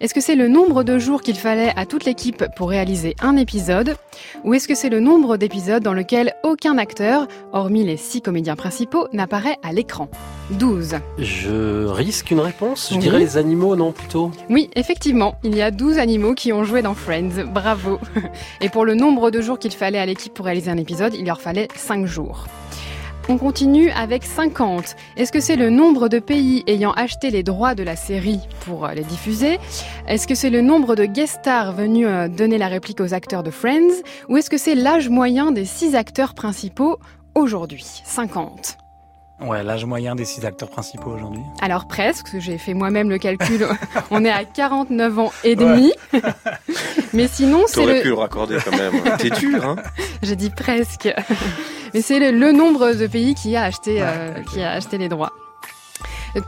[0.00, 3.36] Est-ce que c'est le nombre de jours qu'il fallait à toute l'équipe pour réaliser un
[3.36, 3.96] épisode?
[4.44, 8.56] Ou est-ce que c'est le nombre d'épisodes dans lequel aucun acteur, hormis les six comédiens
[8.56, 10.08] principaux, n'apparaît à l'écran?
[10.58, 10.96] 12.
[11.18, 13.00] Je risque une réponse Je Oui.
[13.00, 14.30] dirais les animaux, non, plutôt?
[14.48, 17.44] Oui, effectivement, il y a 12 animaux qui ont joué dans Friends.
[17.52, 17.98] Bravo.
[18.60, 21.24] Et pour le nombre de jours qu'il fallait à l'équipe pour réaliser un épisode, il
[21.26, 22.46] leur fallait 5 jours.
[23.28, 24.96] On continue avec 50.
[25.16, 28.86] Est-ce que c'est le nombre de pays ayant acheté les droits de la série pour
[28.86, 29.58] euh, les diffuser?
[30.08, 33.44] Est-ce que c'est le nombre de guest stars venus euh, donner la réplique aux acteurs
[33.44, 34.02] de Friends?
[34.28, 36.98] Ou est-ce que c'est l'âge moyen des six acteurs principaux
[37.36, 37.84] aujourd'hui?
[38.04, 38.78] 50.
[39.42, 41.42] Ouais, l'âge moyen des six acteurs principaux aujourd'hui.
[41.62, 43.66] Alors presque, j'ai fait moi-même le calcul,
[44.10, 45.92] on est à 49 ans et demi.
[47.12, 48.02] Mais sinon, c'est T'aurais le...
[48.02, 49.16] pu le raccorder quand même.
[49.18, 49.76] T'es dur, hein
[50.22, 51.08] J'ai dit presque.
[51.94, 55.08] Mais c'est le, le nombre de pays qui a acheté, euh, qui a acheté les
[55.08, 55.32] droits.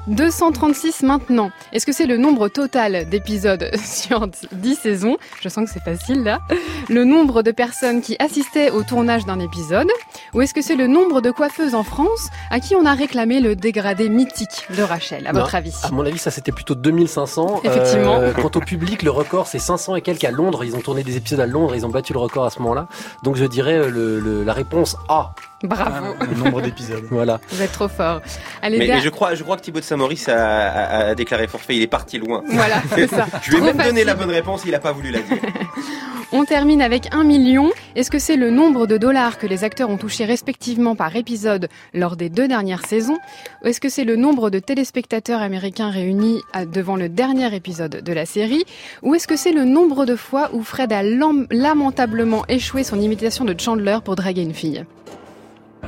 [0.09, 1.51] 236 maintenant.
[1.73, 5.17] Est-ce que c'est le nombre total d'épisodes sur 10 saisons?
[5.41, 6.41] Je sens que c'est facile là.
[6.89, 9.89] Le nombre de personnes qui assistaient au tournage d'un épisode?
[10.35, 13.41] Ou est-ce que c'est le nombre de coiffeuses en France à qui on a réclamé
[13.41, 15.75] le dégradé mythique de Rachel, à Non, votre avis?
[15.83, 17.61] À mon avis, ça c'était plutôt 2500.
[17.65, 18.17] Effectivement.
[18.17, 20.65] Euh, quant au public, le record c'est 500 et quelques à Londres.
[20.65, 22.87] Ils ont tourné des épisodes à Londres, ils ont battu le record à ce moment-là.
[23.23, 25.35] Donc je dirais euh, le, le- la réponse A.
[25.63, 26.15] Bravo.
[26.21, 27.05] Le nombre d'épisodes.
[27.11, 27.41] Voilà.
[27.49, 28.21] Vous êtes trop fort.
[28.63, 30.35] Allez, mais, mais je crois, je crois que Thibaut de Samoris a,
[30.69, 31.77] a- a déclaré forfait.
[31.77, 32.43] Il est parti loin.
[32.49, 33.27] Voilà, c'est ça.
[33.43, 34.07] je lui ai Trop même donné facile.
[34.07, 34.63] la bonne réponse.
[34.67, 35.39] Il a pas voulu la dire.
[36.35, 37.71] On termine avec 1 million.
[37.95, 41.69] Est-ce que c'est le nombre de dollars que les acteurs ont touché respectivement par épisode
[41.93, 43.19] lors des deux dernières saisons?
[43.63, 46.41] Ou est-ce que c'est le nombre de téléspectateurs américains réunis
[46.73, 48.65] devant le dernier épisode de la série?
[49.03, 52.99] Ou est-ce que c'est le nombre de fois où Fred a lam- lamentablement échoué son
[52.99, 54.87] imitation de Chandler pour draguer une fille?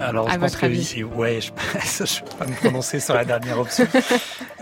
[0.01, 1.51] Alors, À je pense votre que avis ici- ouais, je,
[2.05, 3.87] je vais pas me prononcer sur la dernière option.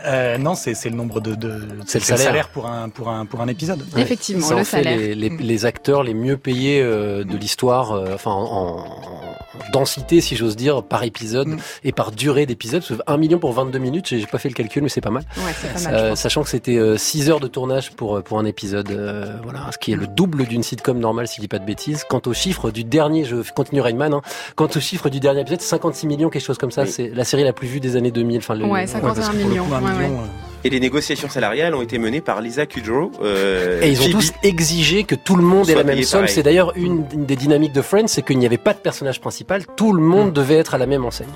[0.05, 2.49] Euh, non, c'est c'est le nombre de, de C'est le salaire.
[2.49, 3.85] pour un pour un pour un épisode.
[3.95, 4.01] Ouais.
[4.03, 4.99] Effectivement, Ça le en fait salaire.
[4.99, 5.37] Les, les- Mm.
[5.39, 9.37] les acteurs les mieux payés euh, de l'histoire, euh, enfin en, en- en
[9.73, 11.59] densité si j'ose dire, par épisode Mm.
[11.85, 12.83] et par durée d'épisode.
[13.07, 15.23] 1 million pour 22 minutes, j'ai j'ai pas fait le calcul mais c'est pas mal.
[15.37, 15.95] Ouais, c'est pas mal.
[15.95, 19.71] Euh, sachant que c'était 6 heures de tournage pour, euh, pour un épisode, euh, voilà,
[19.71, 22.03] ce qui est le double d'une sitcom normale si je dis pas de bêtises.
[22.09, 24.23] Quant au chiffre du dernier, je continue Rainman, hein,
[24.57, 27.45] quant au chiffre du dernier épisode, 56 millions, quelque chose comme ça, c'est la série
[27.45, 28.39] la plus vue des années 2000.
[28.39, 29.65] Enfin, le, Ouais, 51 parce que pour le millions.
[29.65, 30.27] coup, un ouais, million, ouais.
[30.65, 33.11] Et les négociations salariales ont été menées par Lisa Kudrow.
[33.23, 34.13] euh, Et ils ont Phoebe.
[34.13, 36.29] tous exigé que tout le monde ait la même somme.
[36.29, 39.21] C'est d'ailleurs une, une des dynamiques de Friends, c'est qu'il n'y avait pas de personnage
[39.21, 39.65] principal.
[39.77, 41.27] Tout le monde devait être à la même enseigne.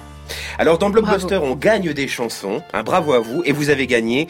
[0.58, 2.62] Alors dans Blockbuster, on gagne des chansons.
[2.72, 3.42] Un bravo à vous.
[3.44, 4.28] Et vous avez gagné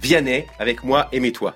[0.00, 1.54] Vianney avec moi, aimez-toi.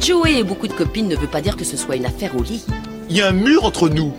[0.00, 2.42] Joey ait beaucoup de copines ne veut pas dire que ce soit une affaire au
[2.42, 2.64] lit.
[3.10, 4.12] Il y a un mur entre nous.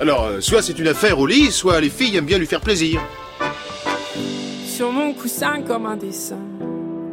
[0.00, 2.60] Alors, euh, soit c'est une affaire au lit, soit les filles aiment bien lui faire
[2.60, 3.00] plaisir.
[4.66, 6.38] Sur mon coussin comme un dessin,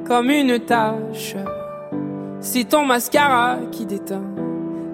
[0.07, 1.35] comme une tache.
[2.41, 4.23] C'est ton mascara qui déteint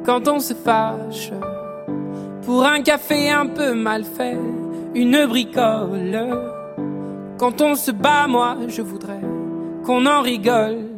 [0.06, 1.32] quand on se fâche.
[2.44, 4.38] Pour un café un peu mal fait,
[4.94, 6.20] une bricole.
[7.40, 9.22] Quand on se bat, moi, je voudrais
[9.84, 10.95] qu'on en rigole.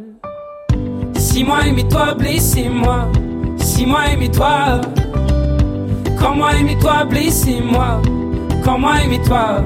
[1.37, 3.11] Si moi aimez-toi, blessez-moi.
[3.59, 4.81] Si moi aimez-toi.
[6.19, 8.01] Quand moi aimez-toi, blessez-moi.
[8.65, 9.61] Quand moi aimez-toi.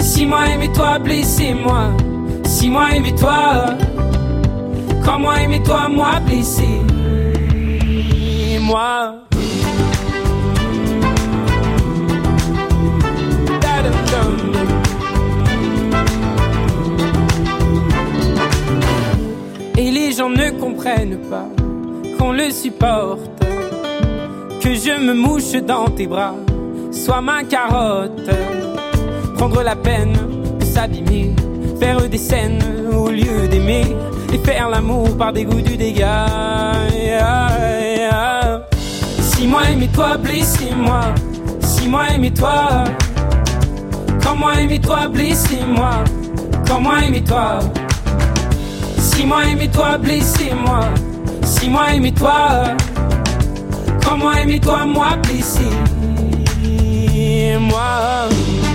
[0.00, 1.90] Si moi aimez-toi, blessez-moi.
[2.42, 3.76] Si moi aimez-toi.
[5.04, 6.82] Quand moi aimez-toi, moi blessez-moi.
[20.12, 21.48] Les gens ne comprennent pas
[22.18, 23.30] qu'on le supporte.
[24.60, 26.34] Que je me mouche dans tes bras,
[26.90, 28.28] sois ma carotte.
[29.36, 30.12] Prendre la peine
[30.60, 31.34] de s'abîmer,
[31.80, 32.60] faire des scènes
[32.94, 33.86] au lieu d'aimer.
[34.34, 36.26] Et faire l'amour par dégoût du dégât.
[39.20, 41.00] Si moi aimez-toi, blessez-moi.
[41.60, 42.84] Si moi aimez-toi.
[44.22, 46.04] Quand moi aimez-toi, blessez-moi.
[46.68, 47.60] Quand moi aimez-toi.
[49.22, 50.80] Si moi aimez-toi, blessez-moi.
[51.44, 52.74] Si moi.
[54.04, 55.70] Quand moi aimez-toi, moi blessez-moi?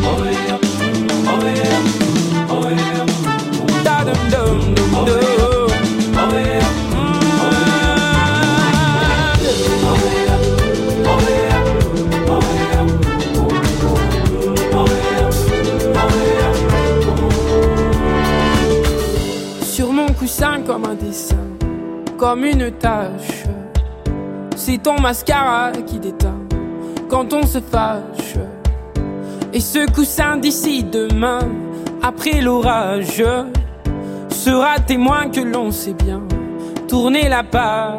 [0.06, 0.58] Oh yeah,
[1.28, 1.42] oh
[2.50, 2.64] oh
[22.30, 23.46] comme une tache.
[24.58, 26.42] C'est ton mascara qui déteint
[27.08, 28.36] quand on se fâche.
[29.54, 31.40] Et ce coussin d'ici demain,
[32.04, 33.24] après l'orage,
[34.28, 36.22] sera témoin que l'on sait bien
[36.90, 37.98] tourner la page.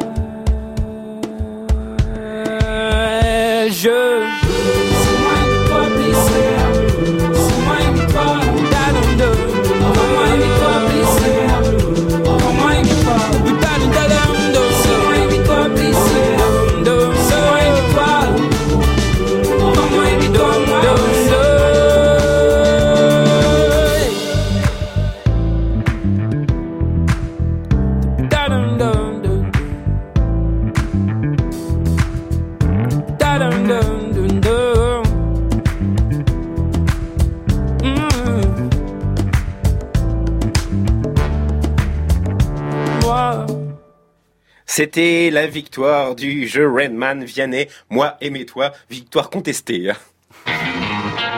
[44.79, 47.67] C'était la victoire du jeu Redman Vianney.
[47.89, 48.71] Moi, aimez-toi.
[48.89, 49.91] Victoire contestée.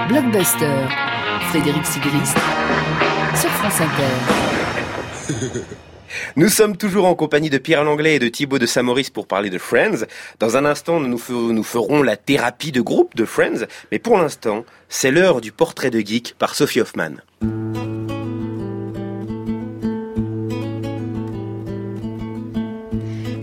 [0.08, 0.86] Blockbuster,
[1.49, 2.38] Frédéric Sigrist,
[3.34, 4.13] sur France Inter.
[6.36, 9.49] Nous sommes toujours en compagnie de Pierre Langlais et de Thibaut de Samoris pour parler
[9.49, 10.06] de Friends.
[10.38, 11.19] Dans un instant, nous,
[11.51, 13.65] nous ferons la thérapie de groupe de Friends.
[13.91, 17.15] Mais pour l'instant, c'est l'heure du portrait de geek par Sophie Hoffman.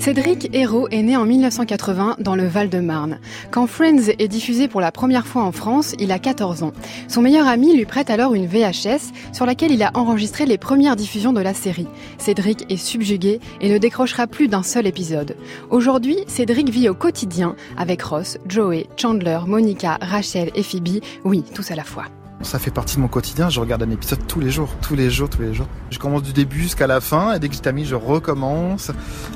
[0.08, 3.18] Cédric Hérault est né en 1980 dans le Val-de-Marne.
[3.50, 6.72] Quand Friends est diffusé pour la première fois en France, il a 14 ans.
[7.08, 10.96] Son meilleur ami lui prête alors une VHS sur laquelle il a enregistré les premières
[10.96, 11.88] diffusions de la série.
[12.16, 15.36] Cédric est subjugué et ne décrochera plus d'un seul épisode.
[15.68, 21.70] Aujourd'hui, Cédric vit au quotidien avec Ross, Joey, Chandler, Monica, Rachel et Phoebe, oui, tous
[21.70, 22.06] à la fois.
[22.42, 25.10] Ça fait partie de mon quotidien, je regarde un épisode tous les jours, tous les
[25.10, 25.66] jours, tous les jours.
[25.90, 28.90] Je commence du début jusqu'à la fin et dès que j'ai terminé, je recommence,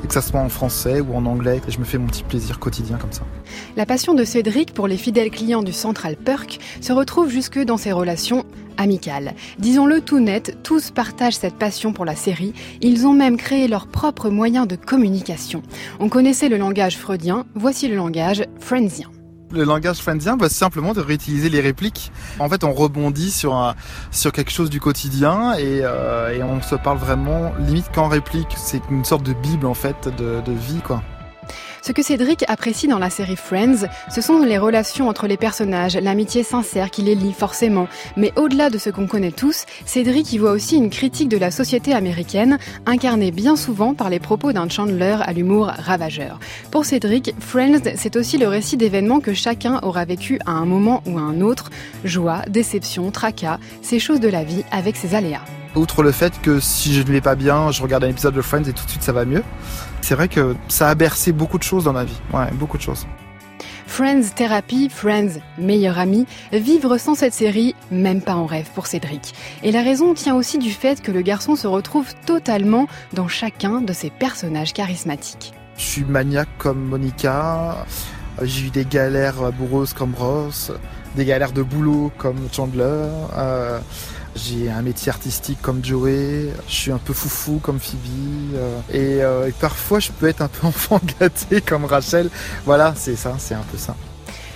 [0.04, 2.22] et que ça soit en français ou en anglais, et je me fais mon petit
[2.22, 3.22] plaisir quotidien comme ça.
[3.76, 7.76] La passion de Cédric pour les fidèles clients du Central Perk se retrouve jusque dans
[7.76, 8.44] ses relations
[8.76, 9.34] amicales.
[9.58, 12.54] Disons-le tout net, tous partagent cette passion pour la série.
[12.80, 15.62] Ils ont même créé leurs propres moyens de communication.
[16.00, 19.10] On connaissait le langage freudien, voici le langage friendsien.
[19.52, 22.10] Le langage friendsien, bah, c'est simplement de réutiliser les répliques.
[22.38, 23.74] En fait, on rebondit sur
[24.10, 28.54] sur quelque chose du quotidien et, euh, et on se parle vraiment limite qu'en réplique.
[28.56, 31.02] C'est une sorte de bible en fait de, de vie quoi.
[31.84, 35.96] Ce que Cédric apprécie dans la série Friends, ce sont les relations entre les personnages,
[35.96, 37.88] l'amitié sincère qui les lie forcément.
[38.16, 41.50] Mais au-delà de ce qu'on connaît tous, Cédric y voit aussi une critique de la
[41.50, 46.38] société américaine, incarnée bien souvent par les propos d'un Chandler à l'humour ravageur.
[46.70, 51.02] Pour Cédric, Friends, c'est aussi le récit d'événements que chacun aura vécu à un moment
[51.06, 51.70] ou à un autre.
[52.04, 55.44] Joie, déception, tracas, ces choses de la vie avec ses aléas.
[55.74, 58.42] Outre le fait que si je ne vais pas bien, je regarde un épisode de
[58.42, 59.42] Friends et tout de suite ça va mieux.
[60.02, 62.20] C'est vrai que ça a bercé beaucoup de choses dans ma vie.
[62.34, 63.06] Ouais, beaucoup de choses.
[63.86, 69.32] Friends Therapy, Friends Meilleur Ami, vivre sans cette série, même pas en rêve pour Cédric.
[69.62, 73.80] Et la raison tient aussi du fait que le garçon se retrouve totalement dans chacun
[73.80, 75.52] de ses personnages charismatiques.
[75.76, 77.86] Je suis maniaque comme Monica.
[78.42, 80.72] J'ai eu des galères amoureuses comme Ross,
[81.14, 83.08] des galères de boulot comme Chandler.
[83.36, 83.78] Euh,
[84.34, 89.22] J'ai un métier artistique comme Joey, je suis un peu foufou comme Phoebe, euh, et,
[89.22, 92.30] euh, et parfois je peux être un peu enfant gâté comme Rachel.
[92.64, 93.94] Voilà, c'est ça, c'est un peu ça.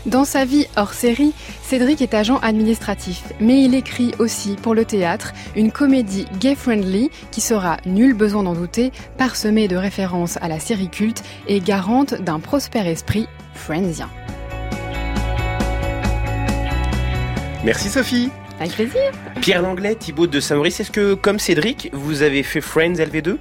[0.06, 4.84] Dans sa vie hors série, Cédric est agent administratif, mais il écrit aussi pour le
[4.84, 10.60] théâtre une comédie gay-friendly qui sera, nul besoin d'en douter, parsemée de références à la
[10.60, 14.08] série culte et garante d'un prospère esprit friendsien.
[17.64, 18.30] Merci Sophie.
[18.58, 19.12] Avec plaisir.
[19.40, 23.36] Pierre Langlais, Thibaut de Saint-Maurice, est-ce que comme Cédric, vous avez fait Friends LV2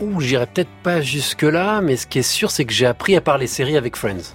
[0.00, 3.20] Ouh, j'irai peut-être pas jusque-là, mais ce qui est sûr, c'est que j'ai appris à
[3.20, 4.34] parler séries avec Friends.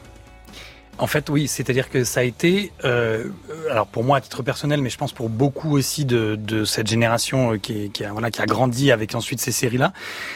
[1.00, 3.26] En fait, oui, c'est-à-dire que ça a été, euh,
[3.70, 6.88] alors pour moi à titre personnel, mais je pense pour beaucoup aussi de, de cette
[6.88, 9.92] génération euh, qui, qui, a, voilà, qui a grandi avec ensuite ces séries-là,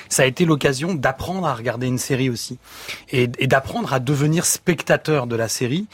[0.10, 2.58] ça a été l'occasion d'apprendre à regarder une série aussi.
[3.12, 5.86] Et, et d'apprendre à devenir spectateur de la série,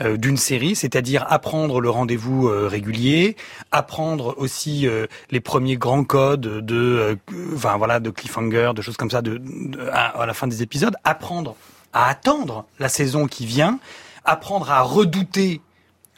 [0.00, 3.36] euh, d'une série, c'est-à-dire apprendre le rendez-vous euh, régulier,
[3.72, 7.16] apprendre aussi euh, les premiers grands codes de, euh,
[7.56, 10.94] enfin voilà, de cliffhanger, de choses comme ça, de, de- à la fin des épisodes,
[11.02, 11.56] apprendre
[11.92, 13.78] à attendre la saison qui vient,
[14.24, 15.60] apprendre à redouter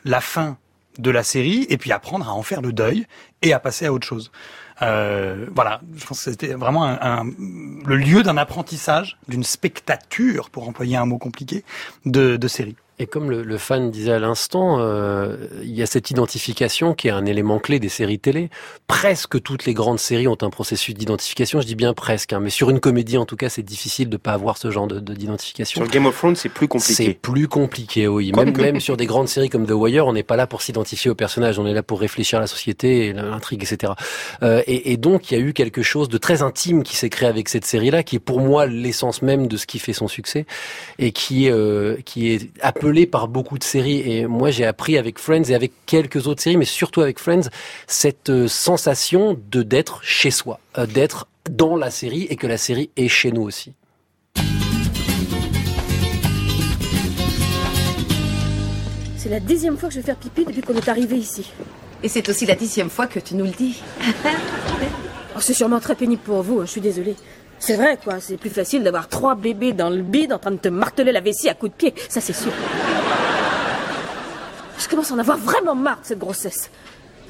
[0.04, 0.58] la fin
[0.98, 3.06] de la série et puis apprendre à en faire le deuil
[3.42, 4.30] et à passer à autre chose.
[4.82, 10.96] Euh, voilà, je pense que c'était vraiment le lieu d'un apprentissage, d'une spectature, pour employer
[10.96, 11.64] un mot compliqué,
[12.04, 12.76] de série.
[13.00, 17.08] Et comme le, le fan disait à l'instant, euh, il y a cette identification qui
[17.08, 18.50] est un élément clé des séries télé.
[18.86, 21.60] Presque toutes les grandes séries ont un processus d'identification.
[21.60, 24.16] Je dis bien presque, hein, mais sur une comédie en tout cas, c'est difficile de
[24.16, 25.80] pas avoir ce genre de de- d'identification.
[25.82, 26.94] Sur Game of Thrones, c'est plus compliqué.
[26.94, 28.30] C'est plus compliqué, oui.
[28.30, 31.10] Même, même sur des grandes séries comme The Wire, on n'est pas là pour s'identifier
[31.10, 33.94] aux personnages, on est là pour réfléchir à la société, l'intrigue, etc.
[34.44, 37.10] Euh, et, et donc, il y a eu quelque chose de très intime qui s'est
[37.10, 40.06] créé avec cette série-là, qui est pour moi l'essence même de ce qui fait son
[40.06, 40.46] succès,
[41.00, 42.50] et qui, euh, qui est
[42.84, 44.02] appelé par beaucoup de séries.
[44.04, 47.48] Et moi, j'ai appris avec Friends et avec quelques autres séries, mais surtout avec Friends,
[47.86, 52.58] cette euh, sensation de d'être chez soi, euh, d'être dans la série et que la
[52.58, 53.72] série est chez nous aussi.
[59.16, 61.50] C'est la dixième fois que je vais faire pipi depuis qu'on est arrivé ici.
[62.02, 63.82] Et c'est aussi la dixième fois que tu nous le dis.
[65.36, 67.16] Oh, c'est sûrement très pénible pour vous, hein, je suis désolée.
[67.66, 70.58] C'est vrai, quoi, c'est plus facile d'avoir trois bébés dans le bide en train de
[70.58, 72.52] te marteler la vessie à coups de pied, ça c'est sûr.
[74.78, 76.70] Je commence à en avoir vraiment marre de cette grossesse.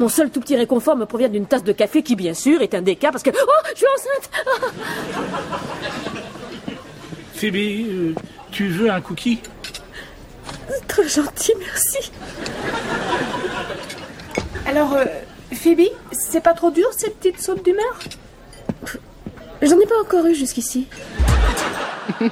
[0.01, 2.75] Mon seul tout petit réconfort me provient d'une tasse de café qui, bien sûr, est
[2.75, 3.31] un déca parce que...
[3.31, 4.31] Oh, je suis enceinte
[7.35, 8.15] Phoebe, euh,
[8.51, 9.39] tu veux un cookie?
[10.89, 12.11] Très gentil, merci.
[14.67, 15.05] Alors, euh,
[15.53, 18.01] Phoebe, c'est pas trop dur ces petites sautes d'humeur?
[19.65, 20.87] J'en ai pas encore eu jusqu'ici.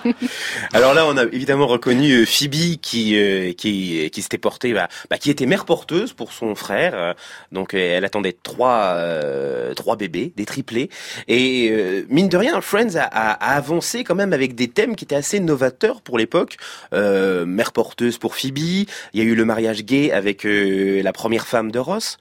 [0.74, 4.89] Alors là, on a évidemment reconnu euh, Phoebe qui euh, qui qui s'était portée, bah,
[5.09, 6.93] bah, qui était mère porteuse pour son frère.
[6.95, 7.14] Euh,
[7.53, 10.91] Donc euh, elle attendait trois euh, trois bébés, des triplés.
[11.26, 14.95] Et euh, mine de rien, Friends a, a, a avancé quand même avec des thèmes
[14.95, 16.57] qui étaient assez novateurs pour l'époque.
[16.93, 18.59] Euh, mère porteuse pour Phoebe.
[18.59, 22.18] Il y a eu le mariage gay avec euh, la première femme de Ross.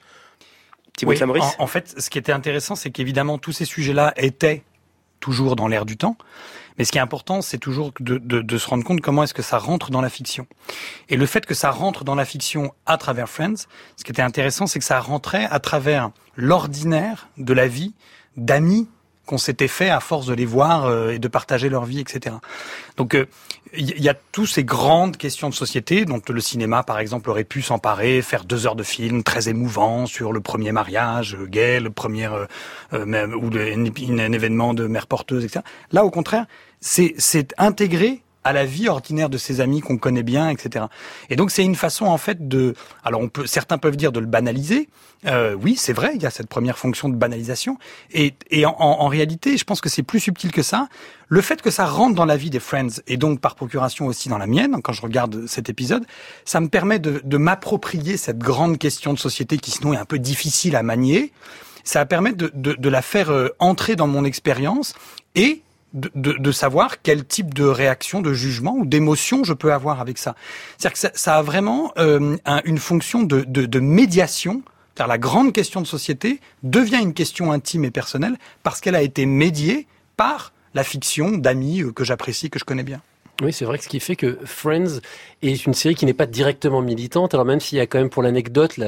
[0.96, 4.62] Thibaut Oui, en, en fait, ce qui était intéressant, c'est qu'évidemment, tous ces sujets-là étaient
[5.22, 6.16] toujours dans l'air du temps.
[6.78, 9.34] Mais ce qui est important, c'est toujours de, de- de se rendre compte comment est-ce
[9.34, 10.46] que ça rentre dans la fiction.
[11.08, 13.66] Et le fait que ça rentre dans la fiction à travers Friends,
[13.96, 17.94] ce qui était intéressant, c'est que ça rentrait à travers l'ordinaire de la vie
[18.36, 18.88] d'amis
[19.32, 22.36] qu'on s'était fait à force de les voir euh, et de partager leur vie, etc.
[22.98, 23.24] Donc euh,
[23.74, 27.30] il y, y a tous ces grandes questions de société dont le cinéma, par exemple,
[27.30, 31.46] aurait pu s'emparer, faire deux heures de film très émouvant sur le premier mariage euh,
[31.46, 32.44] gay, le premier euh,
[32.92, 35.64] euh, ou un, événement de mère porteuse, etc.
[35.90, 36.44] Là, au contraire,
[36.80, 40.86] c'est intégré à la vie ordinaire de ses amis qu'on connaît bien, etc.
[41.30, 42.74] Et donc c'est une façon en fait de,
[43.04, 44.88] alors on peut, certains peuvent dire de le banaliser.
[45.26, 47.78] Euh, oui, c'est vrai, il y a cette première fonction de banalisation.
[48.12, 50.88] Et, et en, en- en réalité, je pense que c'est plus subtil que ça.
[51.28, 54.28] Le fait que ça rentre dans la vie des Friends et donc par procuration aussi
[54.28, 56.04] dans la mienne, quand je regarde cet épisode,
[56.44, 60.04] ça me permet de, de m'approprier cette grande question de société qui sinon est un
[60.04, 61.32] peu difficile à manier.
[61.84, 64.94] Ça va permettre de, de, de la faire euh, entrer dans mon expérience
[65.36, 65.62] et
[65.94, 70.18] de, de, savoir quel type de réaction, de jugement ou d'émotion je peux avoir avec
[70.18, 70.34] ça.
[70.78, 74.62] C'est-à-dire que ça, ça a vraiment euh, un- une fonction de, de, médiation.
[74.94, 79.00] Car la grande question de société devient une question intime et personnelle parce qu'elle a
[79.00, 79.86] été médiée
[80.18, 83.00] par la fiction d'amis euh, que j'apprécie, que je connais bien.
[83.40, 85.00] Oui, c'est vrai que ce qui fait que Friends
[85.40, 87.32] est une série qui n'est pas directement militante.
[87.34, 88.78] Alors même s'il y a quand même pour l'anecdote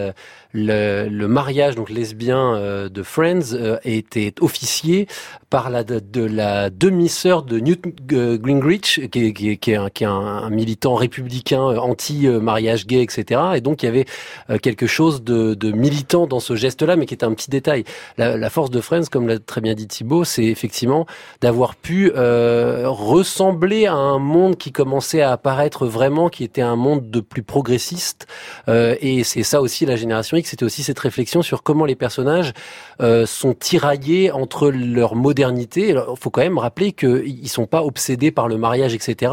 [0.54, 5.06] le, le, mariage donc lesbien euh, de Friends euh, était officié
[5.50, 10.04] par la de, la demi-sœur de Newt Gingrich, qui est, qui qui est, un, qui
[10.04, 13.40] est un, militant républicain anti-mariage gay, etc.
[13.56, 14.06] Et donc il y avait
[14.62, 17.84] quelque chose de, de militant dans ce geste-là, mais qui était un petit détail.
[18.18, 21.06] La, la force de Friends, comme l'a très bien dit Thibault, c'est effectivement
[21.40, 27.10] d'avoir pu ressembler à un monde qui commençait à apparaître vraiment, qui était un monde
[27.10, 28.26] de plus progressiste.
[28.68, 32.52] Euh, et c'est ça aussi la génération c'était aussi cette réflexion sur comment les personnages
[33.00, 35.90] euh, sont tiraillés entre leur modernité.
[35.90, 39.32] Il faut quand même rappeler qu'ils sont pas obsédés par le mariage, etc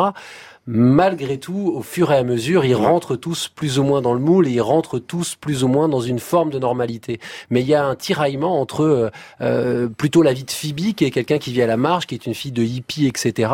[0.67, 4.19] malgré tout, au fur et à mesure, ils rentrent tous plus ou moins dans le
[4.19, 7.19] moule et ils rentrent tous plus ou moins dans une forme de normalité.
[7.49, 9.09] Mais il y a un tiraillement entre euh,
[9.41, 12.13] euh, plutôt la vie de Phoebe, qui est quelqu'un qui vit à la marge, qui
[12.13, 13.51] est une fille de hippie, etc.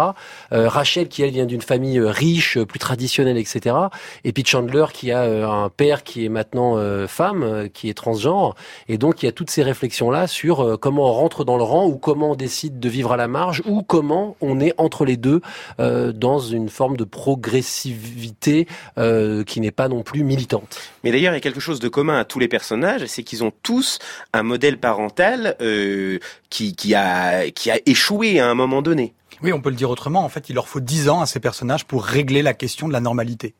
[0.51, 3.75] Euh, Rachel, qui elle vient d'une famille riche, plus traditionnelle, etc.
[4.25, 6.77] Et puis Chandler, qui a un père qui est maintenant
[7.07, 8.55] femme, qui est transgenre.
[8.89, 11.85] Et donc il y a toutes ces réflexions-là sur comment on rentre dans le rang
[11.87, 15.17] ou comment on décide de vivre à la marge ou comment on est entre les
[15.17, 15.41] deux
[15.77, 18.67] dans une forme de progressivité
[18.97, 20.79] euh, qui n'est pas non plus militante.
[21.03, 23.43] Mais d'ailleurs, il y a quelque chose de commun à tous les personnages, c'est qu'ils
[23.43, 23.99] ont tous
[24.33, 26.19] un modèle parental euh,
[26.49, 29.13] qui, qui, a, qui a échoué à un moment donné.
[29.43, 30.23] Oui, on peut le dire autrement.
[30.23, 32.93] En fait, il leur faut dix ans à ces personnages pour régler la question de
[32.93, 33.53] la normalité.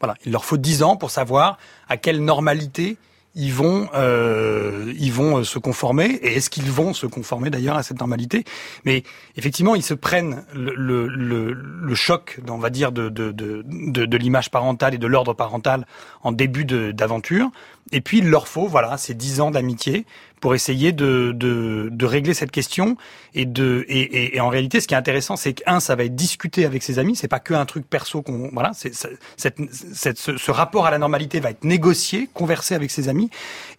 [0.00, 2.96] Voilà, il leur faut dix ans pour savoir à quelle normalité
[3.34, 6.06] ils vont euh, ils vont euh, se conformer.
[6.22, 8.44] Et est-ce qu'ils vont se conformer d'ailleurs à cette normalité?
[8.84, 9.04] Mais
[9.36, 14.04] effectivement ils se prennent le, le, le, choc on va dire de de, de, de,
[14.04, 15.86] de l'image parentale et de l'ordre parental
[16.22, 17.50] en début d'aventure.
[17.90, 20.04] Et puis il leur faut voilà ces dix ans d'amitié
[20.42, 22.96] pour essayer de, de, de, régler cette question
[23.32, 26.02] et de et, et, et, en réalité ce qui est intéressant c'est qu'un ça va
[26.02, 29.14] être discuté avec ses amis c'est pas que un truc perso qu'on voilà c'est cette,
[29.94, 33.30] cette, ce, ce, rapport à la normalité va être négocié conversé avec ses amis.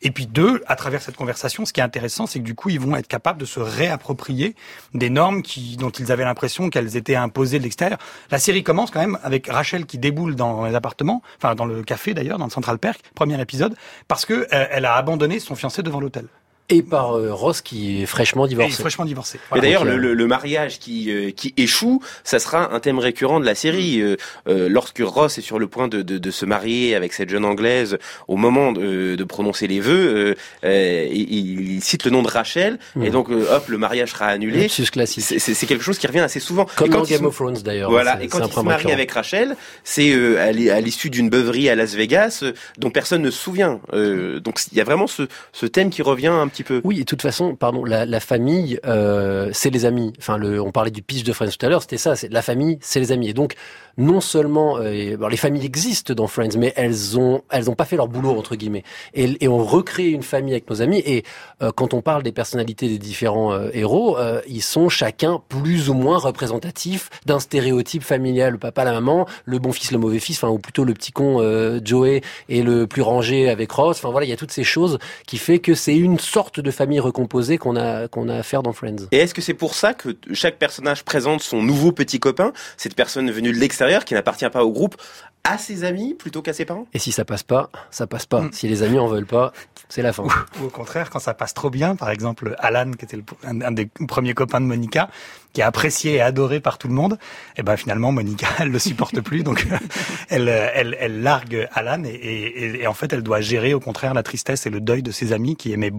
[0.03, 2.69] Et puis deux à travers cette conversation ce qui est intéressant c'est que du coup
[2.69, 4.55] ils vont être capables de se réapproprier
[4.93, 7.99] des normes qui dont ils avaient l'impression qu'elles étaient imposées de l'extérieur.
[8.31, 11.83] La série commence quand même avec Rachel qui déboule dans les appartements enfin dans le
[11.83, 13.75] café d'ailleurs dans le Central Perk premier épisode
[14.07, 16.27] parce que euh, elle a abandonné son fiancé devant l'hôtel
[16.69, 18.73] et par euh, Ross qui est fraîchement divorcé.
[18.73, 19.39] Et fraîchement divorcé.
[19.49, 19.63] Voilà.
[19.63, 23.39] Et d'ailleurs, le, le, le, mariage qui, euh, qui échoue, ça sera un thème récurrent
[23.41, 24.01] de la série.
[24.01, 24.15] Euh,
[24.47, 27.43] euh, lorsque Ross est sur le point de, de, de, se marier avec cette jeune
[27.43, 27.97] anglaise,
[28.29, 32.79] au moment de, de prononcer les vœux, euh, il, il, cite le nom de Rachel,
[32.95, 33.03] mmh.
[33.03, 34.69] et donc hop, le mariage sera annulé.
[34.69, 36.65] C'est quelque chose qui revient assez souvent.
[36.77, 37.91] Comme dans Game of Thrones d'ailleurs.
[37.91, 38.21] Voilà.
[38.23, 42.43] Et quand il se marie avec Rachel, c'est à l'issue d'une beuverie à Las Vegas
[42.77, 43.81] dont personne ne se souvient.
[43.91, 46.47] donc il y a vraiment ce, ce thème qui revient un
[46.83, 50.13] Oui, et de toute façon, pardon, la, famille, euh, c'est les amis.
[50.19, 52.15] Enfin, on parlait du pitch de Friends tout à l'heure, c'était ça.
[52.15, 53.29] C'est la famille, c'est les amis.
[53.29, 53.55] Et donc,
[53.97, 58.07] non seulement, euh, les familles existent dans Friends, mais elles ont, elles pas fait leur
[58.07, 58.83] boulot entre guillemets.
[59.13, 61.01] Et, on recrée une famille avec nos amis.
[61.05, 61.23] Et
[61.61, 66.17] euh, quand on parle des personnalités des différents héros, ils sont chacun plus ou moins
[66.17, 68.53] représentatifs d'un stéréotype familial.
[68.53, 71.11] Le papa, la maman, le bon fils, le mauvais fils, enfin ou plutôt le petit
[71.11, 71.41] con
[71.83, 73.97] Joey et le plus rangé avec Ross.
[73.97, 74.97] Enfin voilà, il y a toutes ces choses
[75.27, 78.63] qui fait que c'est une sorte de famille recomposée qu'on a qu'on a à faire
[78.63, 79.07] dans Friends.
[79.11, 82.95] Et est-ce que c'est pour ça que chaque personnage présente son nouveau petit copain, cette
[82.95, 84.03] personne venue de l'extérieur?
[84.05, 84.95] qui n'appartient pas au groupe
[85.43, 86.87] à ses amis plutôt qu'à ses parents?
[86.93, 88.41] Et si ça passe pas, ça passe pas.
[88.41, 88.53] Mm.
[88.53, 89.51] Si les amis en veulent pas,
[89.89, 90.23] c'est la fin.
[90.23, 93.61] Ou, au contraire, quand ça passe trop bien, par exemple Alan, qui était le, un,
[93.61, 95.09] un, des premiers copains de Monica,
[95.53, 97.17] qui est apprécié et adoré par tout le monde,
[97.57, 99.67] et ben finalement Monica elle le supporte plus, donc
[100.29, 104.13] elle, elle, elle largue Alan et, et, et, en fait elle doit gérer au contraire
[104.13, 105.93] la tristesse et le deuil de ses amis qui aimaient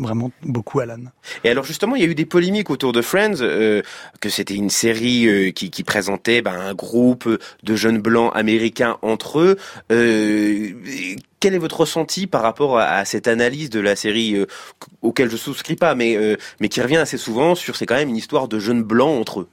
[0.00, 0.98] vraiment beaucoup Alan.
[1.44, 3.82] Et alors justement il y a eu des polémiques autour de Friends, euh,
[4.20, 7.28] que c'était une série euh, qui, qui, présentait ben, un groupe
[7.62, 9.56] de jeunes blancs américains entre eux.
[9.92, 10.72] Euh,
[11.40, 14.46] quel est votre ressenti par rapport à, cette analyse de la série euh,
[15.02, 18.08] auquel je souscris pas, mais euh, mais qui revient assez souvent sur c'est quand même
[18.08, 19.48] une histoire de jeunes blancs entre eux?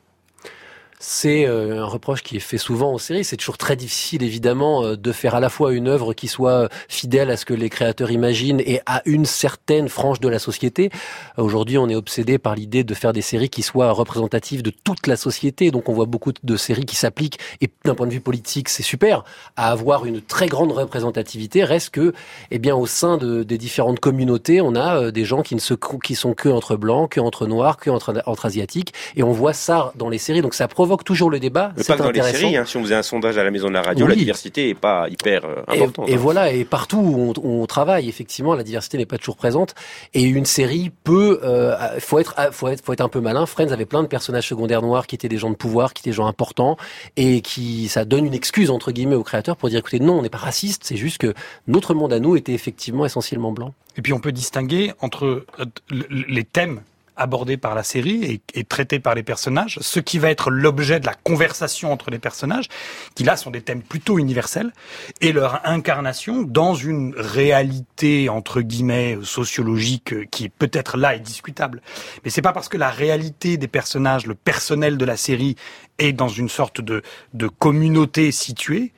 [1.06, 3.26] C'est euh, un reproche qui est fait souvent aux séries.
[3.26, 6.70] C'est toujours très difficile, évidemment, euh, de faire à la fois une œuvre qui soit
[6.88, 10.91] fidèle à ce que les créateurs imaginent et à une certaine frange de la société.
[11.38, 15.06] Aujourd'hui, on est obsédé par l'idée de faire des séries qui soient représentatives de toute
[15.08, 15.72] la société.
[15.72, 18.82] Donc, on voit beaucoup de séries qui s'appliquent, et d'un point de vue politique, c'est
[18.82, 19.26] super,
[19.58, 21.66] à avoir une très grande représentativité.
[21.66, 22.14] Reste que,
[22.49, 25.60] eh bien, au sein de, des différentes communautés, on a euh, des gens qui ne
[25.60, 29.34] se, qui sont que entre blancs, que entre noirs, que entre, entre asiatiques, et on
[29.34, 30.41] voit ça dans les séries.
[30.41, 31.73] Donc, ça provoque provoque toujours le débat.
[31.75, 32.39] Mais C'est pas que dans les intéressant.
[32.39, 32.65] séries, hein.
[32.65, 35.09] si on faisait un sondage à la maison de la radio, la diversité est pas
[35.09, 36.07] hyper euh, Et, importante.
[36.09, 36.17] et hein.
[36.17, 39.73] voilà, et partout où on, on travaille, effectivement, la diversité n'est pas toujours présente.
[40.13, 43.45] Et une série peut, euh, faut être, faut être, faut être un peu malin.
[43.47, 46.11] Friends avait plein de personnages secondaires noirs qui étaient des gens de pouvoir, qui étaient
[46.11, 46.77] des gens importants,
[47.17, 50.21] et qui, ça donne une excuse entre guillemets aux créateurs pour dire, écoutez, non, on
[50.21, 50.83] n'est pas raciste.
[50.85, 51.33] C'est juste que
[51.67, 53.73] notre monde à nous était effectivement essentiellement blanc.
[53.97, 56.81] Et puis on peut distinguer entre euh, les thèmes
[57.16, 60.99] abordés par la série et, et traités par les personnages, ce qui va être l'objet
[60.99, 62.68] de la conversation entre les personnages,
[63.16, 64.72] qui là sont des thèmes plutôt universels,
[65.22, 71.82] et leur incarnation dans une réalité entre guillemets sociologique qui peut-être là est discutable.
[72.24, 75.55] Mais c'est pas parce que la réalité des personnages, le personnel de la série
[75.99, 77.01] est dans une sorte de,
[77.34, 78.93] de communauté située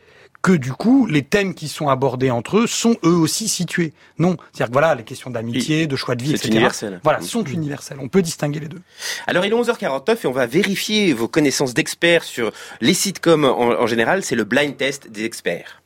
[0.45, 3.93] que du coup, les thèmes qui sont abordés entre eux sont eux aussi situés.
[4.19, 6.49] Non, c'est-à-dire que voilà, les questions d'amitié, de choix de vie, etc.
[6.49, 6.99] universel.
[7.03, 7.97] Voilà, sont universelles.
[7.99, 8.81] On peut distinguer les deux.
[9.25, 13.71] Alors il est 11h49 et on va vérifier vos connaissances d'experts sur les sitcoms en,
[13.71, 14.21] en général.
[14.21, 15.81] C'est le blind test des experts.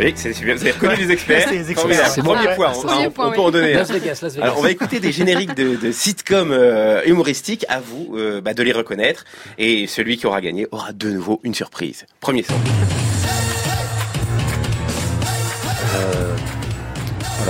[0.00, 0.54] Oui, c'est bien.
[0.54, 1.46] Vous avez reconnu les experts.
[1.48, 1.80] C'est les experts.
[1.82, 2.08] Formidable.
[2.14, 2.34] C'est bon.
[2.34, 2.72] Premier point.
[2.74, 3.44] On, premier on- point, on peut oui.
[3.46, 3.74] en donner.
[3.74, 3.78] un.
[3.78, 4.42] Las Vegas, Las Vegas.
[4.44, 7.66] Alors on va écouter des génériques de, de sitcoms euh, humoristiques.
[7.68, 9.24] À vous euh, bah, de les reconnaître.
[9.58, 12.06] Et celui qui aura gagné aura de nouveau une surprise.
[12.20, 12.54] Premier son.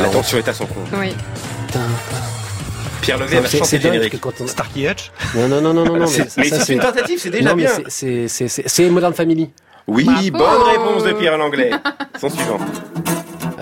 [0.00, 0.86] L'attention est à son compte.
[0.94, 1.12] Oui.
[3.02, 4.12] Pierre Levé va C'est- chanter le générique.
[4.12, 4.46] que quand on...
[4.46, 7.50] Starkey Hutch Non, non, non, non, non, ça- mais ça, c'est une tentative, c'est déjà
[7.50, 7.70] Non, bien.
[7.88, 9.50] C'est Modern Family.
[9.92, 11.70] Oui, bonne réponse de Pierre Langlais.
[12.20, 12.58] Son suivant.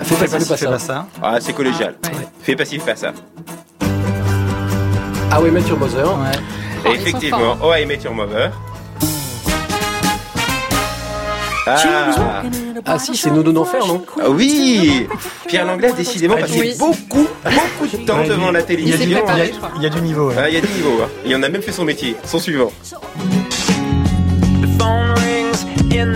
[0.03, 0.69] Fais pas ci, fais pas fais ça.
[0.71, 1.05] pas ça.
[1.23, 1.95] Ah, c'est collégial.
[2.43, 3.13] Fais passif, pas ça.
[5.31, 6.07] Ah ouais, Mathieu Mother.
[6.85, 8.51] Et effectivement, Oh, I Met Your Mother.
[11.65, 12.43] Ah,
[12.85, 15.07] Ah si, c'est Nono d'enfer, non Ah oui
[15.47, 16.73] Pierre Langlais a décidément passé Oui.
[16.79, 18.97] beaucoup, beaucoup de temps Ouais, devant il- la il y a télévision.
[18.97, 19.45] du- il y a-
[19.77, 20.29] Il y a du niveau.
[20.29, 20.35] ouais.
[20.39, 20.99] Ah, il y a des niveaux.
[21.03, 21.09] Hein.
[21.25, 22.15] Il en a même fait son métier.
[22.23, 22.71] Son suivant.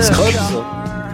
[0.01, 0.63] Scrubs.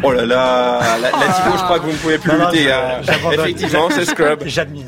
[0.04, 2.50] Oh là là, la, la Thibaut, je crois que vous ne pouvez plus Non, non,
[2.52, 2.64] lutter.
[2.66, 3.32] je- hein.
[3.34, 4.40] Effectivement, c'est Scrub.
[4.46, 4.86] J'admire.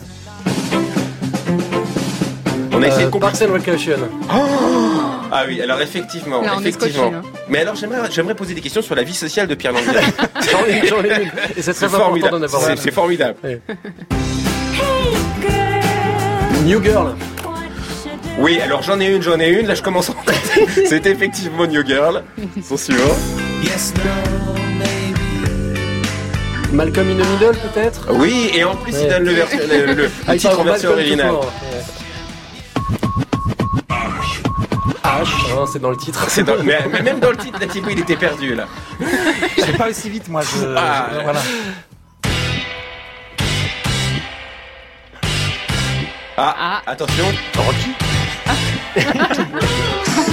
[2.73, 3.53] On a essayé de Euh, comprendre.
[3.53, 3.93] Recreation.
[4.29, 7.11] Ah oui, alors effectivement, effectivement.
[7.49, 10.01] Mais alors j'aimerais, j'aimerais poser des questions sur la vie sociale de Pierre Langlais.
[10.51, 11.31] J'en ai, j'en ai une.
[11.57, 12.39] Et c'est très important formidable.
[12.39, 12.77] d'en avoir C'est, une.
[12.77, 13.35] c'est formidable.
[16.65, 17.15] New Girl.
[18.39, 19.67] Oui, alors j'en ai une, j'en ai une.
[19.67, 20.15] Là, je commence en
[20.87, 22.23] C'est effectivement New Girl.
[26.73, 28.07] Malcolm in the Middle, peut-être?
[28.13, 29.09] Oui, et en plus, il Ouais.
[29.09, 31.29] donne le, version- le, le- le Ah, il titre en version tout originale.
[31.31, 31.51] court.
[35.03, 36.25] H, hein, c'est dans le titre.
[36.29, 38.67] C'est dans- mais, mais même dans le titre, la Thibaut, il était perdu là.
[39.57, 40.41] Je vais pas aussi vite, moi.
[40.41, 41.41] Je, Ah, je- voilà.
[46.37, 47.25] Ah, attention.
[47.55, 47.91] Rocky.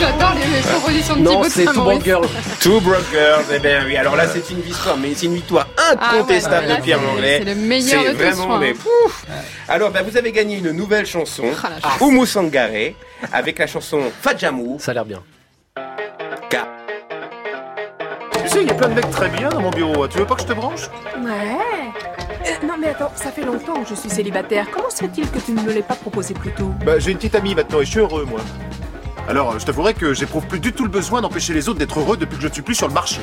[0.01, 1.73] J'adore les, les propositions de Non, c'est Two.
[1.83, 2.27] Broke Girl.
[2.61, 3.97] Two Broke Girls, eh bien oui.
[3.97, 7.39] Alors là, c'est une victoire, mais c'est une victoire incontestable Ah ouais, de Pierre Langlais.
[7.45, 9.25] c'est le meilleur de tous, vraiment, mais pouf.
[9.69, 12.01] Alors, bah, vous avez gagné une nouvelle chanson, Ah, la chance.
[12.01, 12.95] Oumou Sangaré,
[13.33, 14.77] avec la chanson Fadjamou.
[14.79, 15.23] Ça a l'air bien.
[18.45, 20.09] Tu sais, il y a plein de mecs très bien dans mon bureau.
[20.09, 20.89] Tu veux pas que je te branche?
[21.23, 21.59] Ouais.
[22.47, 24.67] Euh, non mais attends, ça fait longtemps que je suis célibataire.
[24.73, 26.73] Comment se fait-il que tu ne me l'aies pas proposé plus tôt?
[26.87, 28.41] Bah, j'ai une petite amie maintenant et je suis heureux, moi.
[29.29, 32.17] Alors, je t'avouerai que j'éprouve plus du tout le besoin d'empêcher les autres d'être heureux
[32.17, 33.21] depuis que je ne suis plus sur le marché.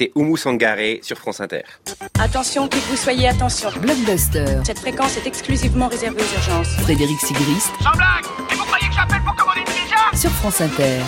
[0.00, 1.60] C'était Oumu Sangaré sur France Inter.
[2.18, 3.68] Attention, que vous soyez attention.
[3.82, 4.46] Blockbuster.
[4.64, 6.68] Cette fréquence est exclusivement réservée aux urgences.
[6.84, 10.16] Frédéric Sigrist Sans blague Et vous croyez que j'appelle pour commander une pizza?
[10.18, 11.00] Sur France Inter.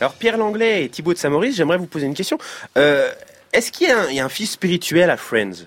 [0.00, 2.38] Alors Pierre Langlais et Thibaut de Samoris, j'aimerais vous poser une question.
[2.76, 3.08] Euh,
[3.52, 5.66] Est-ce qu'il y, a un- il y a un fils spirituel à Friends?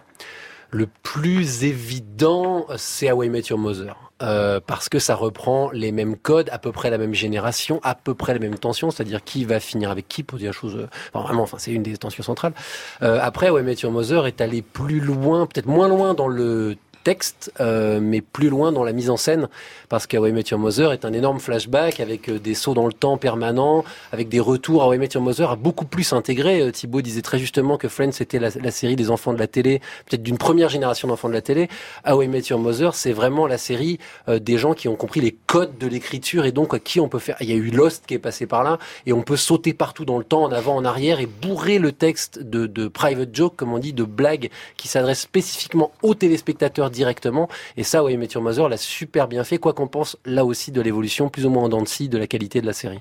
[0.72, 3.95] Le plus évident, c'est How I Met Your Mother.
[4.22, 7.95] Euh, parce que ça reprend les mêmes codes, à peu près la même génération, à
[7.95, 10.76] peu près les mêmes tensions, c'est-à-dire qui va finir avec qui pour dire la chose.
[10.76, 12.53] euh, Enfin, vraiment, c'est une des tensions centrales.
[13.01, 17.52] Euh, après, Met Your Mother est allé plus loin, peut-être moins loin dans le texte,
[17.60, 19.49] euh, mais plus loin dans la mise en scène,
[19.89, 22.93] parce I Met Your Mother est un énorme flashback avec euh, des sauts dans le
[22.93, 24.93] temps permanents, avec des retours.
[24.93, 26.62] I Met Your Mother a beaucoup plus intégré.
[26.62, 29.80] Euh, Thibaut disait très justement que Friends était la, série des enfants de la télé,
[30.06, 31.70] peut-être d'une première génération d'enfants de la télé.
[32.06, 35.36] I Met Your Mother, c'est vraiment la série euh, des gens qui ont compris les
[35.47, 37.38] codes de l'écriture et donc à qui on peut faire.
[37.41, 40.06] Il y a eu Lost qui est passé par là et on peut sauter partout
[40.06, 43.56] dans le temps, en avant, en arrière et bourrer le texte de, de private joke,
[43.56, 47.50] comme on dit, de blagues qui s'adressent spécifiquement aux téléspectateurs directement.
[47.78, 50.46] Et ça, How I Met Your Mother l'a super bien fait, quoi qu'on pense là
[50.46, 52.74] aussi de l'évolution plus ou moins en dents de scie de la qualité de la
[52.74, 53.00] série.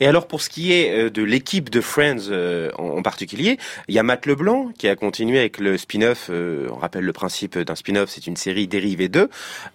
[0.00, 3.58] Et alors pour ce qui est euh, de l'équipe de Friends euh, en particulier,
[3.88, 6.28] il y a Matt Leblanc qui a continué avec le spin-off.
[6.30, 9.28] euh, on rappelle le principe d'un spin-off, c'est une série dérivée d'eux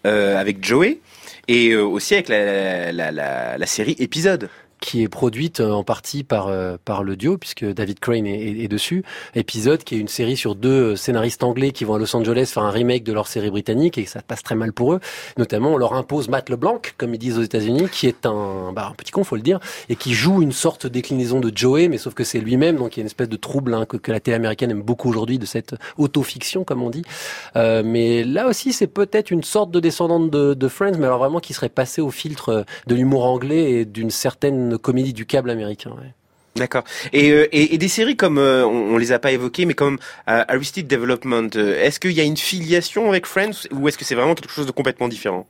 [0.05, 0.99] euh, avec Joey
[1.47, 4.49] et aussi avec la série épisode.
[4.81, 8.37] Qui est produite euh, en partie par euh, par le duo puisque David Crane est,
[8.41, 9.03] est- est dessus.
[9.35, 12.49] Épisode qui est une série sur deux euh, scénaristes anglais qui vont à Los Angeles
[12.53, 14.99] faire un remake de leur série britannique et ça passe très mal pour eux.
[15.37, 18.87] Notamment, on leur impose Matt LeBlanc, comme ils disent aux États-Unis, qui est un bah,
[18.91, 21.87] un petit con, faut le dire, et qui joue une sorte de déclinaison de Joey,
[21.87, 23.97] mais sauf que c'est lui-même, donc il y a une espèce de trouble hein, que,
[23.97, 27.03] que la télé américaine aime beaucoup aujourd'hui de cette autofiction, comme on dit.
[27.55, 31.19] Euh, mais là aussi, c'est peut-être une sorte de descendante de, de Friends, mais alors
[31.19, 35.49] vraiment qui serait passé au filtre de l'humour anglais et d'une certaine comédie du câble
[35.49, 35.91] américain.
[36.55, 36.83] D'accord.
[37.13, 39.99] Et, euh, et des séries comme euh, on, on les a pas évoquées, mais comme
[40.29, 44.03] euh, Aristide Development, euh, est-ce qu'il y a une filiation avec Friends ou est-ce que
[44.03, 45.47] c'est vraiment quelque chose de complètement différent?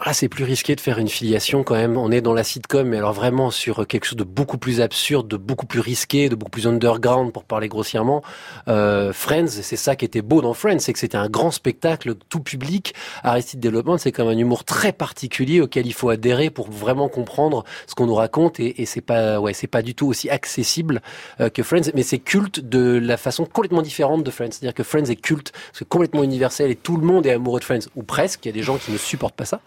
[0.00, 1.96] Ah, c'est plus risqué de faire une filiation quand même.
[1.96, 5.28] On est dans la sitcom, mais alors vraiment sur quelque chose de beaucoup plus absurde,
[5.28, 8.20] de beaucoup plus risqué, de beaucoup plus underground pour parler grossièrement.
[8.66, 12.16] Euh, Friends, c'est ça qui était beau dans Friends, c'est que c'était un grand spectacle,
[12.28, 12.92] tout public.
[13.22, 17.64] Aristide Development, c'est comme un humour très particulier auquel il faut adhérer pour vraiment comprendre
[17.86, 21.02] ce qu'on nous raconte et, et c'est pas, ouais, c'est pas du tout aussi accessible
[21.40, 24.50] euh, que Friends, mais c'est culte de la façon complètement différente de Friends.
[24.50, 27.64] C'est-à-dire que Friends est culte, c'est complètement universel et tout le monde est amoureux de
[27.64, 28.44] Friends, ou presque.
[28.44, 29.60] Il y a des gens qui ne supportent pas ça.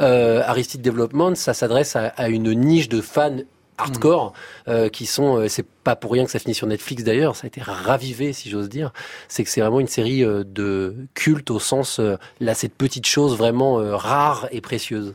[0.00, 3.38] Euh, Aristide Development, ça s'adresse à, à une niche de fans
[3.80, 4.32] hardcore
[4.68, 7.44] euh, qui sont euh, c'est pas pour rien que ça finit sur Netflix d'ailleurs ça
[7.44, 8.92] a été ravivé si j'ose dire.
[9.28, 13.06] C'est que c'est vraiment une série euh, de culte au sens euh, là cette petite
[13.06, 15.14] chose vraiment euh, rare et précieuse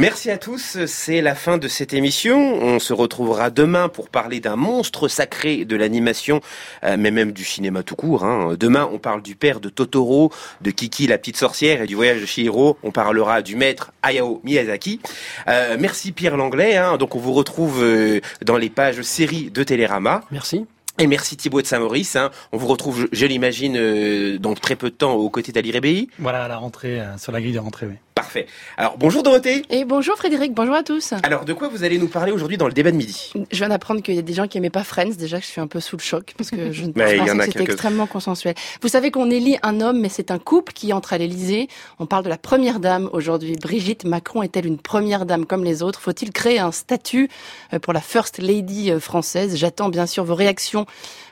[0.00, 2.38] Merci à tous, c'est la fin de cette émission.
[2.62, 6.40] On se retrouvera demain pour parler d'un monstre sacré de l'animation,
[6.84, 8.24] euh, mais même du cinéma tout court.
[8.24, 8.54] hein.
[8.56, 10.30] Demain, on parle du père de Totoro,
[10.60, 12.78] de Kiki la petite sorcière et du voyage de Chihiro.
[12.84, 15.00] On parlera du maître Hayao Miyazaki.
[15.48, 16.76] Euh, merci Pierre Langlais.
[16.76, 16.96] hein.
[16.96, 20.22] Donc on vous retrouve euh, dans les pages séries de Télérama.
[20.30, 20.64] Merci.
[21.00, 22.14] Et merci Thibaut de Saint-Maurice.
[22.16, 22.30] hein.
[22.52, 25.72] On vous retrouve, je, je l'imagine, euh, dans très peu de temps aux côtés d'Ali
[25.72, 26.08] Rebéi.
[26.20, 27.94] Voilà, à la rentrée, euh, sur la grille de rentrée, oui.
[28.18, 28.46] Parfait.
[28.76, 29.62] Alors bonjour Dorothée.
[29.70, 31.12] Et bonjour Frédéric, bonjour à tous.
[31.22, 33.32] Alors de quoi vous allez nous parler aujourd'hui dans le débat de midi?
[33.52, 35.14] Je viens d'apprendre qu'il y a des gens qui aimaient pas Friends.
[35.16, 37.44] Déjà, je suis un peu sous le choc parce que je, pensais en a que
[37.44, 38.56] c'était quelques- extrêmement consensuel.
[38.82, 41.68] Vous savez qu'on élit un homme, mais c'est un couple qui entre à l'Élysée.
[42.00, 43.54] On parle de la première dame aujourd'hui.
[43.54, 46.00] Brigitte Macron est-elle une première dame comme les autres?
[46.00, 47.28] Faut-il créer un statut
[47.72, 49.54] euh, pour la First Lady euh, française?
[49.56, 50.86] J'attends bien sûr vos réactions,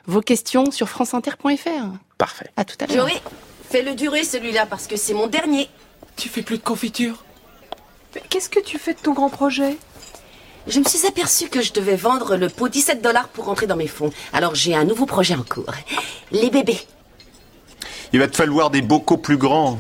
[0.07, 1.87] vos questions sur franceinter.fr.
[2.17, 2.47] Parfait.
[2.57, 3.09] À tout à l'heure.
[3.09, 3.21] Joey,
[3.69, 5.69] fais-le durer celui-là parce que c'est mon dernier.
[6.17, 7.25] Tu fais plus de confiture?
[8.31, 9.77] Qu'est-ce que tu fais de ton grand projet?
[10.67, 13.77] Je me suis aperçue que je devais vendre le pot 17 dollars pour rentrer dans
[13.77, 14.11] mes fonds.
[14.33, 15.73] Alors j'ai un nouveau projet en cours.
[16.33, 16.81] Les bébés.
[18.13, 19.79] Il va te falloir des bocaux plus grands.